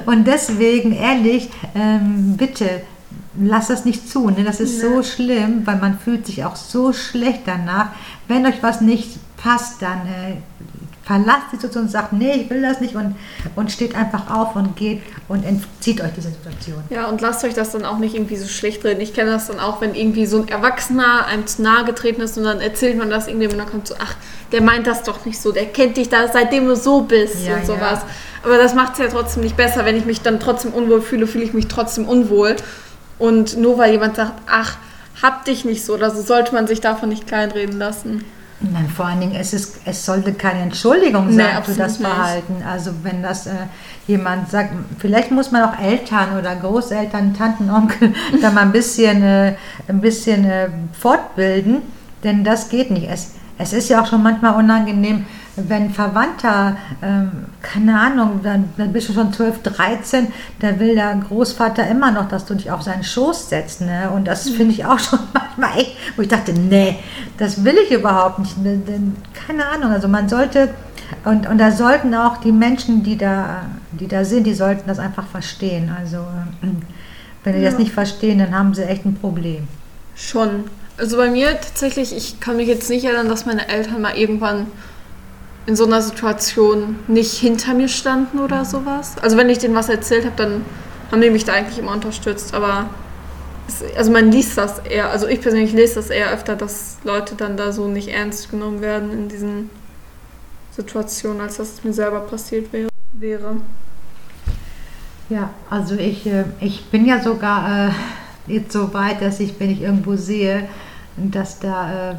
Und 0.06 0.26
deswegen, 0.26 0.92
ehrlich, 0.92 1.50
ähm, 1.76 2.36
bitte, 2.36 2.82
lass 3.38 3.68
das 3.68 3.84
nicht 3.84 4.08
zu. 4.08 4.28
Ne? 4.28 4.42
Das 4.42 4.58
ist 4.58 4.80
so 4.80 5.04
schlimm, 5.04 5.64
weil 5.66 5.76
man 5.76 5.98
fühlt 5.98 6.26
sich 6.26 6.44
auch 6.44 6.56
so 6.56 6.92
schlecht 6.92 7.42
danach. 7.46 7.90
Wenn 8.26 8.44
euch 8.44 8.60
was 8.60 8.80
nicht 8.80 9.20
passt, 9.36 9.82
dann 9.82 10.00
äh, 10.06 10.36
verlasst 11.08 11.46
die 11.50 11.56
Situation 11.56 11.84
und 11.84 11.90
sagt, 11.90 12.12
nee, 12.12 12.32
ich 12.32 12.50
will 12.50 12.60
das 12.60 12.80
nicht 12.80 12.94
und, 12.94 13.16
und 13.56 13.72
steht 13.72 13.96
einfach 13.96 14.30
auf 14.30 14.54
und 14.56 14.76
geht 14.76 15.00
und 15.26 15.42
entzieht 15.42 16.02
euch 16.02 16.10
diese 16.14 16.28
Situation. 16.28 16.82
Ja, 16.90 17.06
und 17.06 17.22
lasst 17.22 17.42
euch 17.44 17.54
das 17.54 17.70
dann 17.72 17.86
auch 17.86 17.96
nicht 17.96 18.14
irgendwie 18.14 18.36
so 18.36 18.46
schlecht 18.46 18.84
reden. 18.84 19.00
Ich 19.00 19.14
kenne 19.14 19.30
das 19.30 19.46
dann 19.46 19.58
auch, 19.58 19.80
wenn 19.80 19.94
irgendwie 19.94 20.26
so 20.26 20.42
ein 20.42 20.48
Erwachsener 20.48 21.24
einem 21.26 21.46
zu 21.46 21.62
nahe 21.62 21.86
getreten 21.86 22.20
ist 22.20 22.36
und 22.36 22.44
dann 22.44 22.60
erzählt 22.60 22.98
man 22.98 23.08
das 23.08 23.26
irgendwie 23.26 23.46
und 23.48 23.56
dann 23.56 23.70
kommt 23.70 23.88
so, 23.88 23.94
ach, 23.98 24.16
der 24.52 24.60
meint 24.60 24.86
das 24.86 25.02
doch 25.02 25.24
nicht 25.24 25.40
so, 25.40 25.50
der 25.50 25.64
kennt 25.66 25.96
dich 25.96 26.10
da, 26.10 26.28
seitdem 26.30 26.66
du 26.66 26.76
so 26.76 27.00
bist 27.00 27.46
Ja, 27.46 27.56
und 27.56 27.66
sowas. 27.66 28.00
ja. 28.00 28.06
Aber 28.44 28.58
das 28.58 28.74
macht 28.74 28.92
es 28.92 28.98
ja 28.98 29.08
trotzdem 29.08 29.42
nicht 29.42 29.56
besser. 29.56 29.86
Wenn 29.86 29.96
ich 29.96 30.04
mich 30.04 30.20
dann 30.20 30.38
trotzdem 30.38 30.74
unwohl 30.74 31.00
fühle, 31.00 31.26
fühle 31.26 31.44
ich 31.44 31.54
mich 31.54 31.68
trotzdem 31.68 32.06
unwohl. 32.06 32.54
Und 33.18 33.56
nur 33.56 33.78
weil 33.78 33.92
jemand 33.92 34.16
sagt, 34.16 34.34
ach, 34.46 34.76
hab 35.22 35.46
dich 35.46 35.64
nicht 35.64 35.84
so, 35.84 35.94
oder 35.94 36.10
so 36.10 36.20
sollte 36.22 36.52
man 36.54 36.66
sich 36.66 36.80
davon 36.82 37.08
nicht 37.08 37.26
kleinreden 37.26 37.78
lassen. 37.78 38.24
Nein, 38.60 38.88
vor 38.88 39.06
allen 39.06 39.20
Dingen, 39.20 39.36
es, 39.36 39.52
ist, 39.52 39.76
es 39.84 40.04
sollte 40.04 40.32
keine 40.32 40.60
Entschuldigung 40.62 41.28
Nee, 41.28 41.36
sein 41.36 41.50
für 41.50 41.56
absolut 41.58 41.80
das 41.80 41.98
nicht. 42.00 42.08
Verhalten. 42.08 42.62
Also 42.66 42.90
wenn 43.04 43.22
das 43.22 43.46
äh, 43.46 43.52
jemand 44.08 44.50
sagt, 44.50 44.70
vielleicht 44.98 45.30
muss 45.30 45.52
man 45.52 45.62
auch 45.62 45.78
Eltern 45.78 46.36
oder 46.36 46.56
Großeltern, 46.56 47.34
Tanten, 47.34 47.70
Onkel 47.70 48.12
da 48.42 48.50
mal 48.50 48.62
ein 48.62 48.72
bisschen, 48.72 49.22
äh, 49.22 49.54
ein 49.86 50.00
bisschen 50.00 50.44
äh, 50.44 50.68
fortbilden, 50.92 51.82
denn 52.24 52.42
das 52.42 52.68
geht 52.68 52.90
nicht. 52.90 53.08
Es, 53.08 53.34
es 53.58 53.72
ist 53.72 53.88
ja 53.90 54.02
auch 54.02 54.06
schon 54.06 54.24
manchmal 54.24 54.54
unangenehm, 54.56 55.26
wenn 55.68 55.90
Verwandter, 55.90 56.76
ähm, 57.02 57.30
keine 57.62 57.98
Ahnung, 57.98 58.40
dann, 58.42 58.70
dann 58.76 58.92
bist 58.92 59.08
du 59.08 59.12
schon 59.12 59.32
12, 59.32 59.62
13, 59.62 60.28
da 60.60 60.78
will 60.78 60.94
der 60.94 61.14
Großvater 61.16 61.86
immer 61.88 62.10
noch, 62.10 62.28
dass 62.28 62.44
du 62.44 62.54
dich 62.54 62.70
auf 62.70 62.82
seinen 62.82 63.02
Schoß 63.04 63.48
setzt. 63.48 63.80
Ne? 63.80 64.10
Und 64.14 64.26
das 64.26 64.48
finde 64.50 64.72
ich 64.72 64.84
auch 64.84 64.98
schon 64.98 65.18
manchmal 65.32 65.78
echt, 65.80 65.96
wo 66.16 66.22
ich 66.22 66.28
dachte, 66.28 66.52
nee, 66.52 66.96
das 67.38 67.64
will 67.64 67.76
ich 67.84 67.90
überhaupt 67.92 68.38
nicht. 68.38 68.56
Keine 69.46 69.66
Ahnung, 69.66 69.90
also 69.90 70.08
man 70.08 70.28
sollte, 70.28 70.70
und, 71.24 71.48
und 71.48 71.58
da 71.58 71.70
sollten 71.70 72.14
auch 72.14 72.38
die 72.38 72.52
Menschen, 72.52 73.02
die 73.02 73.16
da, 73.16 73.62
die 73.92 74.08
da 74.08 74.24
sind, 74.24 74.44
die 74.46 74.54
sollten 74.54 74.86
das 74.86 74.98
einfach 74.98 75.26
verstehen. 75.26 75.90
Also 75.98 76.18
äh, 76.18 76.66
wenn 77.44 77.54
die 77.54 77.60
Ja. 77.62 77.70
das 77.70 77.78
nicht 77.78 77.92
verstehen, 77.92 78.38
dann 78.38 78.56
haben 78.56 78.74
sie 78.74 78.84
echt 78.84 79.04
ein 79.04 79.14
Problem. 79.14 79.66
Schon. 80.14 80.64
Also 80.98 81.16
bei 81.16 81.30
mir 81.30 81.52
tatsächlich, 81.52 82.14
ich 82.14 82.40
kann 82.40 82.56
mich 82.56 82.66
jetzt 82.66 82.90
nicht 82.90 83.04
erinnern, 83.04 83.28
dass 83.28 83.46
meine 83.46 83.68
Eltern 83.68 84.02
mal 84.02 84.16
irgendwann 84.16 84.66
in 85.68 85.76
so 85.76 85.84
einer 85.84 86.00
Situation 86.00 86.98
nicht 87.08 87.34
hinter 87.34 87.74
mir 87.74 87.88
standen 87.88 88.38
oder 88.38 88.64
sowas. 88.64 89.16
Also 89.20 89.36
wenn 89.36 89.50
ich 89.50 89.58
denen 89.58 89.74
was 89.74 89.90
erzählt 89.90 90.24
habe, 90.24 90.34
dann 90.34 90.64
haben 91.12 91.20
die 91.20 91.28
mich 91.28 91.44
da 91.44 91.52
eigentlich 91.52 91.78
immer 91.78 91.92
unterstützt. 91.92 92.54
Aber 92.54 92.88
es, 93.68 93.84
also 93.94 94.10
man 94.10 94.32
liest 94.32 94.56
das 94.56 94.78
eher, 94.78 95.10
also 95.10 95.26
ich 95.26 95.42
persönlich 95.42 95.74
lese 95.74 95.96
das 95.96 96.08
eher 96.08 96.32
öfter, 96.32 96.56
dass 96.56 96.96
Leute 97.04 97.34
dann 97.34 97.58
da 97.58 97.70
so 97.70 97.86
nicht 97.86 98.08
ernst 98.08 98.50
genommen 98.50 98.80
werden 98.80 99.12
in 99.12 99.28
diesen 99.28 99.68
Situationen, 100.70 101.42
als 101.42 101.58
dass 101.58 101.74
es 101.74 101.84
mir 101.84 101.92
selber 101.92 102.20
passiert 102.20 102.68
wäre. 103.12 103.56
Ja, 105.28 105.50
also 105.68 105.96
ich, 105.96 106.26
äh, 106.26 106.44
ich 106.60 106.86
bin 106.86 107.04
ja 107.04 107.20
sogar 107.22 107.88
äh, 107.88 107.90
jetzt 108.46 108.72
so 108.72 108.94
weit, 108.94 109.20
dass 109.20 109.38
ich, 109.38 109.60
wenn 109.60 109.68
ich 109.68 109.82
irgendwo 109.82 110.16
sehe, 110.16 110.66
dass 111.18 111.58
da 111.58 112.12
äh, 112.12 112.14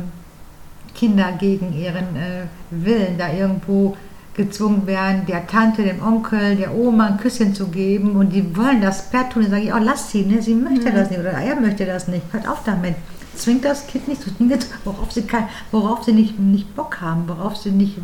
Kinder 1.00 1.32
gegen 1.40 1.74
ihren 1.74 2.16
äh, 2.16 2.44
Willen 2.72 3.18
da 3.18 3.32
irgendwo 3.32 3.96
gezwungen 4.34 4.86
werden, 4.86 5.26
der 5.28 5.48
Tante, 5.48 5.84
dem 5.84 6.02
Onkel, 6.02 6.56
der 6.58 6.74
Oma 6.74 7.08
ein 7.08 7.18
Küsschen 7.18 7.56
zu 7.56 7.68
geben 7.68 8.16
und 8.16 8.32
die 8.32 8.56
wollen 8.56 8.82
das 8.82 9.10
per 9.10 9.30
tun, 9.30 9.44
dann 9.44 9.52
sage 9.52 9.64
ich, 9.64 9.74
oh 9.74 9.80
lass 9.80 10.12
sie, 10.12 10.26
ne? 10.26 10.42
sie 10.42 10.56
möchte 10.56 10.92
das 10.92 11.10
nicht 11.10 11.20
oder 11.20 11.32
er 11.32 11.56
möchte 11.60 11.86
das 11.86 12.08
nicht, 12.08 12.24
hört 12.32 12.48
auf 12.48 12.64
damit. 12.66 12.96
Zwingt 13.36 13.64
das 13.64 13.88
Kind 13.88 14.08
nicht 14.10 14.22
zu 14.22 14.36
zwingen, 14.36 14.60
worauf 14.84 15.12
sie, 15.12 15.22
kein, 15.22 15.48
worauf 15.72 16.04
sie 16.04 16.12
nicht, 16.12 16.38
nicht 16.38 16.76
Bock 16.76 17.00
haben, 17.00 17.28
worauf 17.28 17.56
sie 17.56 17.72
nicht, 17.72 17.98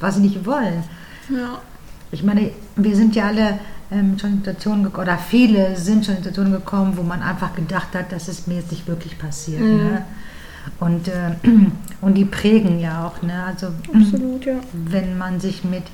was 0.00 0.16
sie 0.16 0.22
nicht 0.22 0.44
wollen. 0.44 0.84
Ja. 1.30 1.58
Ich 2.10 2.22
meine, 2.22 2.50
wir 2.76 2.96
sind 2.96 3.14
ja 3.14 3.28
alle 3.28 3.58
ähm, 3.90 4.18
schon 4.18 4.30
in 4.30 4.38
Situationen 4.38 4.84
gekommen, 4.84 5.08
oder 5.08 5.18
viele 5.18 5.76
sind 5.76 6.04
schon 6.04 6.16
in 6.16 6.22
Situationen 6.22 6.52
gekommen, 6.52 6.96
wo 6.96 7.02
man 7.02 7.22
einfach 7.22 7.54
gedacht 7.54 7.88
hat, 7.94 8.12
dass 8.12 8.28
es 8.28 8.46
mir 8.46 8.56
jetzt 8.56 8.70
nicht 8.70 8.86
wirklich 8.86 9.18
passiert. 9.18 9.60
Mhm. 9.60 9.76
Ne? 9.76 10.04
Und, 10.80 11.08
äh, 11.08 11.32
und 12.00 12.14
die 12.14 12.24
prägen 12.24 12.80
ja 12.80 13.06
auch. 13.06 13.22
Ne? 13.22 13.44
Also 13.44 13.68
Absolut, 13.94 14.44
ja. 14.44 14.54
wenn 14.72 15.16
man 15.18 15.40
sich 15.40 15.64
mit, 15.64 15.84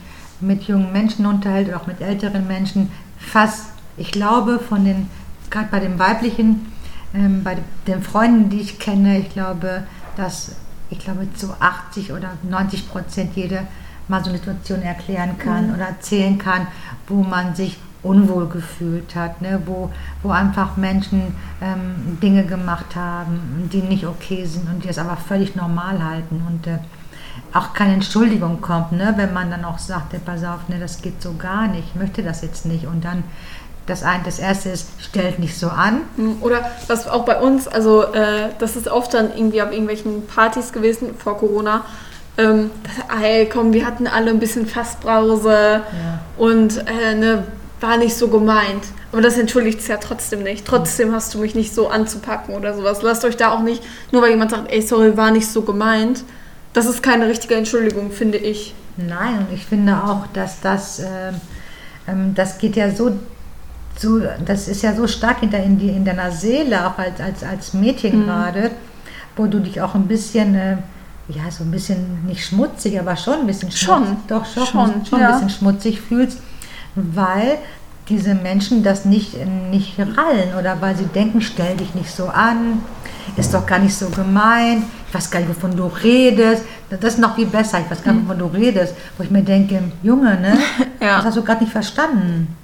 mit 0.40 0.64
jungen 0.64 0.92
Menschen 0.92 1.26
unterhält 1.26 1.68
oder 1.68 1.78
auch 1.78 1.87
mit 1.87 2.00
älteren 2.00 2.46
Menschen, 2.46 2.90
fast, 3.18 3.66
ich 3.96 4.10
glaube, 4.12 4.58
von 4.58 4.84
den, 4.84 5.08
gerade 5.50 5.68
bei 5.70 5.80
den 5.80 5.98
weiblichen, 5.98 6.72
ähm, 7.14 7.42
bei 7.42 7.56
den 7.87 8.02
Freunden, 8.02 8.50
die 8.50 8.60
ich 8.60 8.78
kenne, 8.78 9.18
ich 9.18 9.30
glaube, 9.30 9.84
dass, 10.16 10.56
ich 10.90 10.98
glaube, 10.98 11.26
zu 11.34 11.52
80 11.58 12.12
oder 12.12 12.30
90 12.48 12.88
Prozent 12.88 13.32
jede 13.34 13.66
mal 14.08 14.22
so 14.25 14.30
eine 14.30 14.38
Situation 14.38 14.82
erklären 14.82 15.37
kann 15.38 15.68
Mhm. 15.68 15.75
oder 15.75 15.88
erzählen 15.88 16.38
kann, 16.38 16.66
wo 17.06 17.22
man 17.22 17.54
sich 17.54 17.78
unwohl 18.02 18.48
gefühlt 18.48 19.14
hat, 19.14 19.42
ne? 19.42 19.60
wo, 19.66 19.90
wo 20.22 20.30
einfach 20.30 20.76
Menschen 20.76 21.34
ähm, 21.60 22.18
Dinge 22.22 22.44
gemacht 22.44 22.94
haben, 22.94 23.68
die 23.72 23.82
nicht 23.82 24.06
okay 24.06 24.44
sind 24.44 24.68
und 24.68 24.84
die 24.84 24.88
es 24.88 24.98
aber 24.98 25.16
völlig 25.16 25.56
normal 25.56 26.02
halten 26.02 26.42
und 26.46 26.66
äh, 26.66 26.78
auch 27.52 27.72
keine 27.72 27.94
Entschuldigung 27.94 28.60
kommt, 28.60 28.92
ne? 28.92 29.14
wenn 29.16 29.32
man 29.32 29.50
dann 29.50 29.64
auch 29.64 29.78
sagt, 29.78 30.14
ey, 30.14 30.20
pass 30.24 30.44
auf, 30.44 30.68
ne, 30.68 30.78
das 30.78 31.02
geht 31.02 31.22
so 31.22 31.34
gar 31.34 31.66
nicht, 31.68 31.88
ich 31.88 32.00
möchte 32.00 32.22
das 32.22 32.42
jetzt 32.42 32.66
nicht 32.66 32.86
und 32.86 33.04
dann 33.04 33.24
das, 33.86 34.02
ein, 34.02 34.20
das 34.24 34.38
erste 34.38 34.68
ist, 34.68 34.88
stellt 35.00 35.38
nicht 35.38 35.58
so 35.58 35.68
an. 35.68 36.02
Oder 36.42 36.70
was 36.88 37.08
auch 37.08 37.24
bei 37.24 37.40
uns, 37.40 37.66
also 37.66 38.02
äh, 38.02 38.50
das 38.58 38.76
ist 38.76 38.86
oft 38.86 39.14
dann 39.14 39.30
irgendwie 39.34 39.62
auf 39.62 39.72
irgendwelchen 39.72 40.26
Partys 40.26 40.72
gewesen 40.72 41.14
vor 41.16 41.38
Corona. 41.38 41.86
Ähm, 42.36 42.70
das, 42.82 43.22
ey, 43.22 43.48
komm, 43.48 43.72
wir 43.72 43.86
hatten 43.86 44.06
alle 44.06 44.30
ein 44.30 44.38
bisschen 44.38 44.66
Fassbrause 44.66 45.80
und 46.36 46.84
äh, 46.86 47.14
ne, 47.14 47.44
war 47.80 47.97
nicht 47.97 48.16
so 48.16 48.28
gemeint. 48.28 48.85
Aber 49.12 49.23
das 49.23 49.38
entschuldigt 49.38 49.80
es 49.80 49.88
ja 49.88 49.97
trotzdem 49.97 50.42
nicht. 50.42 50.66
Trotzdem 50.66 51.12
hast 51.14 51.32
du 51.35 51.38
mich 51.38 51.54
nicht 51.54 51.75
so 51.75 51.88
anzupacken 51.88 52.54
oder 52.54 52.75
sowas. 52.75 53.02
Lasst 53.02 53.25
euch 53.25 53.37
da 53.37 53.52
auch 53.52 53.61
nicht, 53.62 53.82
nur 54.12 54.23
weil 54.23 54.30
jemand 54.30 54.50
sagt, 54.50 54.70
ey, 54.70 54.82
sorry, 54.82 55.16
war 55.16 55.30
nicht 55.30 55.47
so 55.47 55.62
gemeint. 55.62 56.25
Das 56.73 56.87
ist 56.87 57.02
keine 57.02 57.26
richtige 57.28 57.54
Entschuldigung, 57.54 58.11
finde 58.11 58.38
ich. 58.38 58.75
Nein, 58.97 59.38
und 59.49 59.54
ich 59.54 59.64
finde 59.64 59.97
auch, 60.04 60.26
dass 60.35 60.61
das, 60.61 60.99
ähm, 60.99 61.40
ähm, 62.06 62.35
das 62.35 62.58
geht 62.58 62.76
ja 62.76 62.90
so, 62.90 63.12
so, 63.97 64.20
das 64.44 64.68
ist 64.68 64.82
ja 64.82 64.94
so 64.94 65.06
stark 65.06 65.42
in, 65.42 65.50
der, 65.50 65.62
in, 65.64 65.78
die, 65.78 65.88
in 65.88 66.04
deiner 66.04 66.30
Seele, 66.30 66.87
auch 66.87 66.99
als, 66.99 67.20
als, 67.20 67.42
als 67.44 67.73
Mädchen 67.75 68.20
Mhm. 68.23 68.25
gerade, 68.26 68.70
wo 69.37 69.47
du 69.47 69.61
dich 69.61 69.80
auch 69.80 69.94
ein 69.94 70.06
bisschen, 70.08 70.54
äh, 70.54 70.76
ja, 71.28 71.50
so 71.50 71.62
ein 71.64 71.70
bisschen 71.70 72.25
nicht 72.26 72.44
schmutzig, 72.44 72.99
aber 72.99 73.16
schon 73.16 73.40
ein 73.40 73.47
bisschen 73.47 73.70
Schon. 73.70 74.04
schmutzig, 74.04 74.26
doch 74.28 74.44
schon, 74.47 74.66
Schon, 74.66 75.06
schon, 75.06 75.20
ja. 75.20 75.28
ein 75.28 75.32
bisschen 75.35 75.50
schmutzig 75.50 76.00
fühlst, 76.00 76.38
weil 77.14 77.58
diese 78.08 78.34
Menschen 78.34 78.82
das 78.82 79.04
nicht, 79.04 79.34
nicht 79.70 79.98
rallen 79.98 80.54
oder 80.58 80.80
weil 80.80 80.96
sie 80.96 81.06
denken, 81.06 81.40
stell 81.40 81.76
dich 81.76 81.94
nicht 81.94 82.10
so 82.10 82.26
an, 82.26 82.82
ist 83.36 83.52
doch 83.52 83.66
gar 83.66 83.78
nicht 83.78 83.94
so 83.94 84.08
gemeint, 84.08 84.84
ich 85.08 85.14
weiß 85.14 85.30
gar 85.30 85.40
nicht, 85.40 85.48
wovon 85.48 85.76
du 85.76 85.86
redest. 85.86 86.64
Das 86.90 87.14
ist 87.14 87.18
noch 87.18 87.34
viel 87.34 87.46
besser, 87.46 87.80
ich 87.80 87.90
weiß 87.90 88.02
gar 88.02 88.12
nicht, 88.12 88.24
wovon 88.24 88.38
du 88.38 88.46
redest. 88.46 88.94
Wo 89.16 89.24
ich 89.24 89.30
mir 89.30 89.42
denke, 89.42 89.82
Junge, 90.02 90.40
ne? 90.40 90.58
Ja. 91.00 91.16
Das 91.16 91.26
hast 91.26 91.36
du 91.36 91.44
gerade 91.44 91.62
nicht 91.62 91.72
verstanden. 91.72 92.56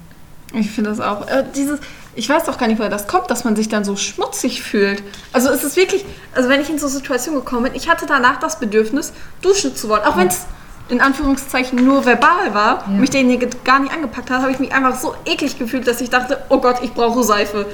Ich 0.53 0.71
finde 0.71 0.89
das 0.89 0.99
auch. 0.99 1.27
Äh, 1.27 1.43
dieses, 1.55 1.79
ich 2.15 2.27
weiß 2.29 2.47
auch 2.49 2.57
gar 2.57 2.67
nicht, 2.67 2.79
woher 2.79 2.89
das 2.89 3.07
kommt, 3.07 3.29
dass 3.29 3.43
man 3.43 3.55
sich 3.55 3.69
dann 3.69 3.83
so 3.83 3.95
schmutzig 3.95 4.61
fühlt. 4.61 5.03
Also 5.33 5.49
es 5.49 5.63
ist 5.63 5.75
wirklich, 5.75 6.05
also 6.33 6.49
wenn 6.49 6.61
ich 6.61 6.69
in 6.69 6.79
so 6.79 6.87
Situationen 6.87 7.39
gekommen 7.39 7.63
bin, 7.63 7.75
ich 7.75 7.89
hatte 7.89 8.05
danach 8.07 8.39
das 8.39 8.59
Bedürfnis, 8.59 9.13
duschen 9.41 9.75
zu 9.75 9.89
wollen. 9.89 10.03
Auch 10.03 10.17
wenn 10.17 10.27
es 10.27 10.45
in 10.89 11.01
Anführungszeichen 11.01 11.83
nur 11.83 12.05
verbal 12.05 12.53
war, 12.53 12.83
Ja. 12.87 12.93
mich 12.99 13.09
derjenige 13.09 13.49
gar 13.63 13.79
nicht 13.79 13.93
angepackt 13.93 14.29
hat, 14.29 14.41
habe 14.41 14.51
ich 14.51 14.59
mich 14.59 14.71
einfach 14.73 14.95
so 14.95 15.15
eklig 15.25 15.57
gefühlt, 15.57 15.87
dass 15.87 16.01
ich 16.01 16.09
dachte, 16.09 16.37
oh 16.49 16.59
Gott, 16.59 16.77
ich 16.83 16.93
brauche 16.93 17.23
Seife. 17.23 17.65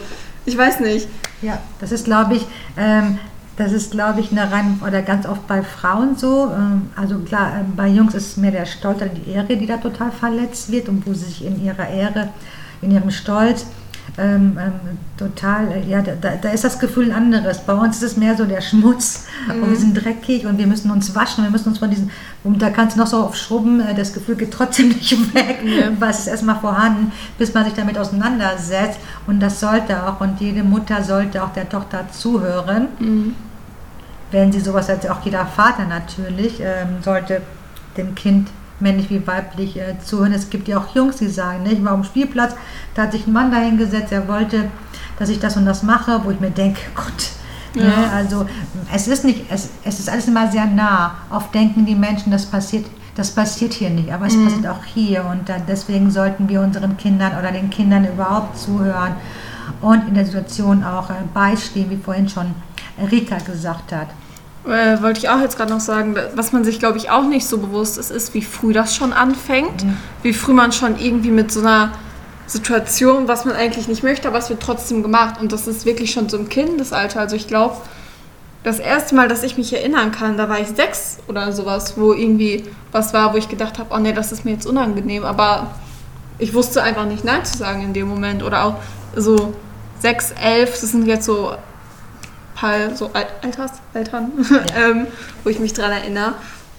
Ich 0.45 0.57
weiß 0.57 0.79
nicht. 0.79 1.07
Ja, 1.41 1.57
das 1.79 1.91
ist, 1.91 2.05
glaube 2.05 2.35
ich, 2.35 2.45
ähm, 2.77 3.17
das 3.57 3.73
ist, 3.73 3.91
glaube 3.91 4.21
ich, 4.21 4.31
eine 4.31 4.51
rein 4.51 4.79
oder 4.85 5.01
ganz 5.01 5.25
oft 5.27 5.45
bei 5.47 5.61
Frauen 5.61 6.15
so. 6.15 6.49
Ähm, 6.55 6.89
also 6.95 7.19
klar, 7.19 7.51
äh, 7.59 7.63
bei 7.75 7.87
Jungs 7.87 8.13
ist 8.15 8.27
es 8.31 8.37
mehr 8.37 8.51
der 8.51 8.65
Stolz 8.65 8.97
oder 8.97 9.07
die 9.07 9.29
Ehre, 9.31 9.55
die 9.57 9.67
da 9.67 9.77
total 9.77 10.11
verletzt 10.11 10.71
wird 10.71 10.87
und 10.89 11.05
wo 11.05 11.13
sie 11.13 11.25
sich 11.25 11.45
in 11.45 11.63
ihrer 11.63 11.87
Ehre, 11.89 12.29
in 12.81 12.91
ihrem 12.91 13.11
Stolz 13.11 13.65
ähm, 14.17 14.57
ähm, 14.59 14.71
total, 15.17 15.71
äh, 15.71 15.87
ja, 15.89 16.01
da, 16.01 16.13
da- 16.41 16.49
ist 16.49 16.63
das 16.63 16.79
Gefühl 16.79 17.11
ein 17.11 17.15
anderes. 17.15 17.59
Bei 17.59 17.73
uns 17.73 17.97
ist 17.97 18.03
es 18.03 18.17
mehr 18.17 18.35
so 18.35 18.45
der 18.45 18.59
Schmutz 18.61 19.25
und 19.47 19.69
wir 19.69 19.77
sind 19.77 19.93
dreckig 19.93 20.45
und 20.45 20.57
wir 20.57 20.67
müssen 20.67 20.91
uns 20.91 21.15
waschen, 21.15 21.43
wir 21.45 21.51
müssen 21.51 21.69
uns 21.69 21.79
von 21.79 21.89
diesen, 21.89 22.11
und 22.43 22.61
da 22.61 22.69
kannst 22.71 22.95
du 22.97 22.99
noch 22.99 23.07
so 23.07 23.17
aufschrubben, 23.23 23.79
äh, 23.79 23.93
das 23.95 24.11
Gefühl 24.13 24.35
geht 24.35 24.51
trotzdem 24.51 24.89
nicht 24.89 25.33
weg, 25.33 25.59
weil 25.99 26.09
es 26.09 26.19
ist 26.19 26.27
erstmal 26.27 26.59
vorhanden, 26.59 27.11
bis 27.37 27.53
man 27.53 27.63
sich 27.65 27.73
damit 27.73 27.97
auseinandersetzt. 27.97 28.99
Und 29.27 29.39
das 29.39 29.59
sollte 29.59 30.05
auch 30.05 30.19
und 30.19 30.41
jede 30.41 30.63
Mutter 30.63 31.01
sollte 31.03 31.41
auch 31.43 31.53
der 31.53 31.69
Tochter 31.69 32.05
zuhören, 32.11 32.87
wenn 34.31 34.51
sie 34.51 34.59
sowas 34.59 34.87
hat, 34.89 35.09
auch 35.09 35.23
jeder 35.25 35.45
Vater 35.45 35.85
natürlich, 35.85 36.59
ähm, 36.61 37.01
sollte 37.01 37.41
dem 37.97 38.15
Kind 38.15 38.47
männlich 38.81 39.09
wie 39.09 39.25
weiblich 39.25 39.77
äh, 39.77 39.95
zuhören. 40.03 40.33
Es 40.33 40.49
gibt 40.49 40.67
ja 40.67 40.77
auch 40.79 40.95
Jungs, 40.95 41.17
die 41.17 41.27
sagen, 41.27 41.63
ne, 41.63 41.71
ich 41.73 41.83
war 41.83 41.91
am 41.93 42.03
Spielplatz, 42.03 42.53
da 42.95 43.03
hat 43.03 43.11
sich 43.11 43.27
ein 43.27 43.33
Mann 43.33 43.51
dahingesetzt, 43.51 44.11
er 44.11 44.27
wollte, 44.27 44.69
dass 45.19 45.29
ich 45.29 45.39
das 45.39 45.57
und 45.57 45.65
das 45.65 45.83
mache, 45.83 46.21
wo 46.23 46.31
ich 46.31 46.39
mir 46.39 46.51
denke, 46.51 46.79
Gott, 46.95 47.31
ne, 47.75 47.83
Ja. 47.83 48.09
also 48.13 48.45
es 48.93 49.07
ist 49.07 49.23
nicht, 49.25 49.45
es, 49.49 49.69
es 49.83 49.99
ist 49.99 50.09
alles 50.09 50.27
immer 50.27 50.51
sehr 50.51 50.65
nah. 50.65 51.15
Oft 51.29 51.53
denken 51.53 51.85
die 51.85 51.95
Menschen, 51.95 52.31
das 52.31 52.45
passiert, 52.45 52.85
das 53.15 53.31
passiert 53.31 53.73
hier 53.73 53.89
nicht, 53.89 54.11
aber 54.11 54.27
es 54.27 54.41
passiert 54.41 54.67
auch 54.67 54.83
hier 54.85 55.25
und 55.25 55.47
dann, 55.49 55.63
deswegen 55.67 56.09
sollten 56.11 56.47
wir 56.49 56.61
unseren 56.61 56.97
Kindern 56.97 57.37
oder 57.37 57.51
den 57.51 57.69
Kindern 57.69 58.05
überhaupt 58.05 58.57
zuhören 58.57 59.15
und 59.81 60.07
in 60.07 60.13
der 60.15 60.25
Situation 60.25 60.83
auch 60.83 61.09
äh, 61.09 61.13
beistehen, 61.33 61.89
wie 61.89 61.97
vorhin 61.97 62.27
schon 62.29 62.53
Rika 63.11 63.37
gesagt 63.37 63.91
hat. 63.91 64.07
Äh, 64.65 65.01
wollte 65.01 65.19
ich 65.19 65.29
auch 65.29 65.39
jetzt 65.39 65.57
gerade 65.57 65.71
noch 65.71 65.79
sagen, 65.79 66.15
was 66.35 66.51
man 66.51 66.63
sich, 66.63 66.79
glaube 66.79 66.97
ich, 66.97 67.09
auch 67.09 67.23
nicht 67.23 67.47
so 67.47 67.57
bewusst 67.57 67.97
ist, 67.97 68.11
ist, 68.11 68.33
wie 68.33 68.43
früh 68.43 68.73
das 68.73 68.95
schon 68.95 69.11
anfängt. 69.11 69.83
Wie 70.21 70.33
früh 70.33 70.53
man 70.53 70.71
schon 70.71 70.99
irgendwie 70.99 71.31
mit 71.31 71.51
so 71.51 71.61
einer 71.61 71.91
Situation, 72.45 73.27
was 73.27 73.45
man 73.45 73.55
eigentlich 73.55 73.87
nicht 73.87 74.03
möchte, 74.03 74.27
aber 74.27 74.37
es 74.37 74.49
wird 74.49 74.61
trotzdem 74.61 75.01
gemacht. 75.01 75.41
Und 75.41 75.51
das 75.51 75.67
ist 75.67 75.85
wirklich 75.85 76.11
schon 76.11 76.29
so 76.29 76.37
im 76.37 76.47
Kindesalter. 76.49 77.19
Also 77.19 77.35
ich 77.35 77.47
glaube, 77.47 77.77
das 78.63 78.77
erste 78.77 79.15
Mal, 79.15 79.27
dass 79.27 79.41
ich 79.41 79.57
mich 79.57 79.73
erinnern 79.73 80.11
kann, 80.11 80.37
da 80.37 80.47
war 80.47 80.59
ich 80.59 80.67
sechs 80.67 81.17
oder 81.27 81.51
sowas, 81.51 81.95
wo 81.97 82.13
irgendwie 82.13 82.65
was 82.91 83.13
war, 83.13 83.33
wo 83.33 83.37
ich 83.37 83.49
gedacht 83.49 83.79
habe, 83.79 83.93
oh 83.95 83.97
nee, 83.97 84.13
das 84.13 84.31
ist 84.31 84.45
mir 84.45 84.51
jetzt 84.51 84.67
unangenehm. 84.67 85.23
Aber 85.23 85.71
ich 86.37 86.53
wusste 86.53 86.83
einfach 86.83 87.05
nicht 87.05 87.23
Nein 87.23 87.43
zu 87.45 87.57
sagen 87.57 87.81
in 87.81 87.93
dem 87.93 88.07
Moment. 88.07 88.43
Oder 88.43 88.65
auch 88.65 88.75
so 89.15 89.53
sechs, 89.99 90.31
elf, 90.39 90.79
das 90.79 90.91
sind 90.91 91.07
jetzt 91.07 91.25
so 91.25 91.53
paar 92.61 92.95
so 92.95 93.09
Al- 93.13 93.27
Alters, 93.41 93.71
Eltern, 93.93 94.31
ähm, 94.77 95.07
wo 95.43 95.49
ich 95.49 95.59
mich 95.59 95.73
dran 95.73 95.91
erinnere. 95.91 96.35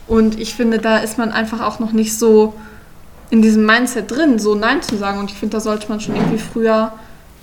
Und 0.07 0.39
ich 0.39 0.55
finde, 0.55 0.79
da 0.79 0.99
ist 0.99 1.19
man 1.19 1.33
einfach 1.33 1.61
auch 1.61 1.79
noch 1.81 1.93
nicht 1.93 2.17
so 2.19 2.55
in 3.31 3.43
diesem 3.43 3.67
Mindset 3.67 4.11
drin, 4.11 4.39
so 4.39 4.55
Nein 4.55 4.83
zu 4.83 4.97
sagen. 4.97 5.19
Und 5.19 5.31
ich 5.31 5.37
finde, 5.37 5.57
da 5.57 5.61
sollte 5.61 5.89
man 5.89 6.01
schon 6.01 6.15
irgendwie 6.17 6.39
früher 6.39 6.93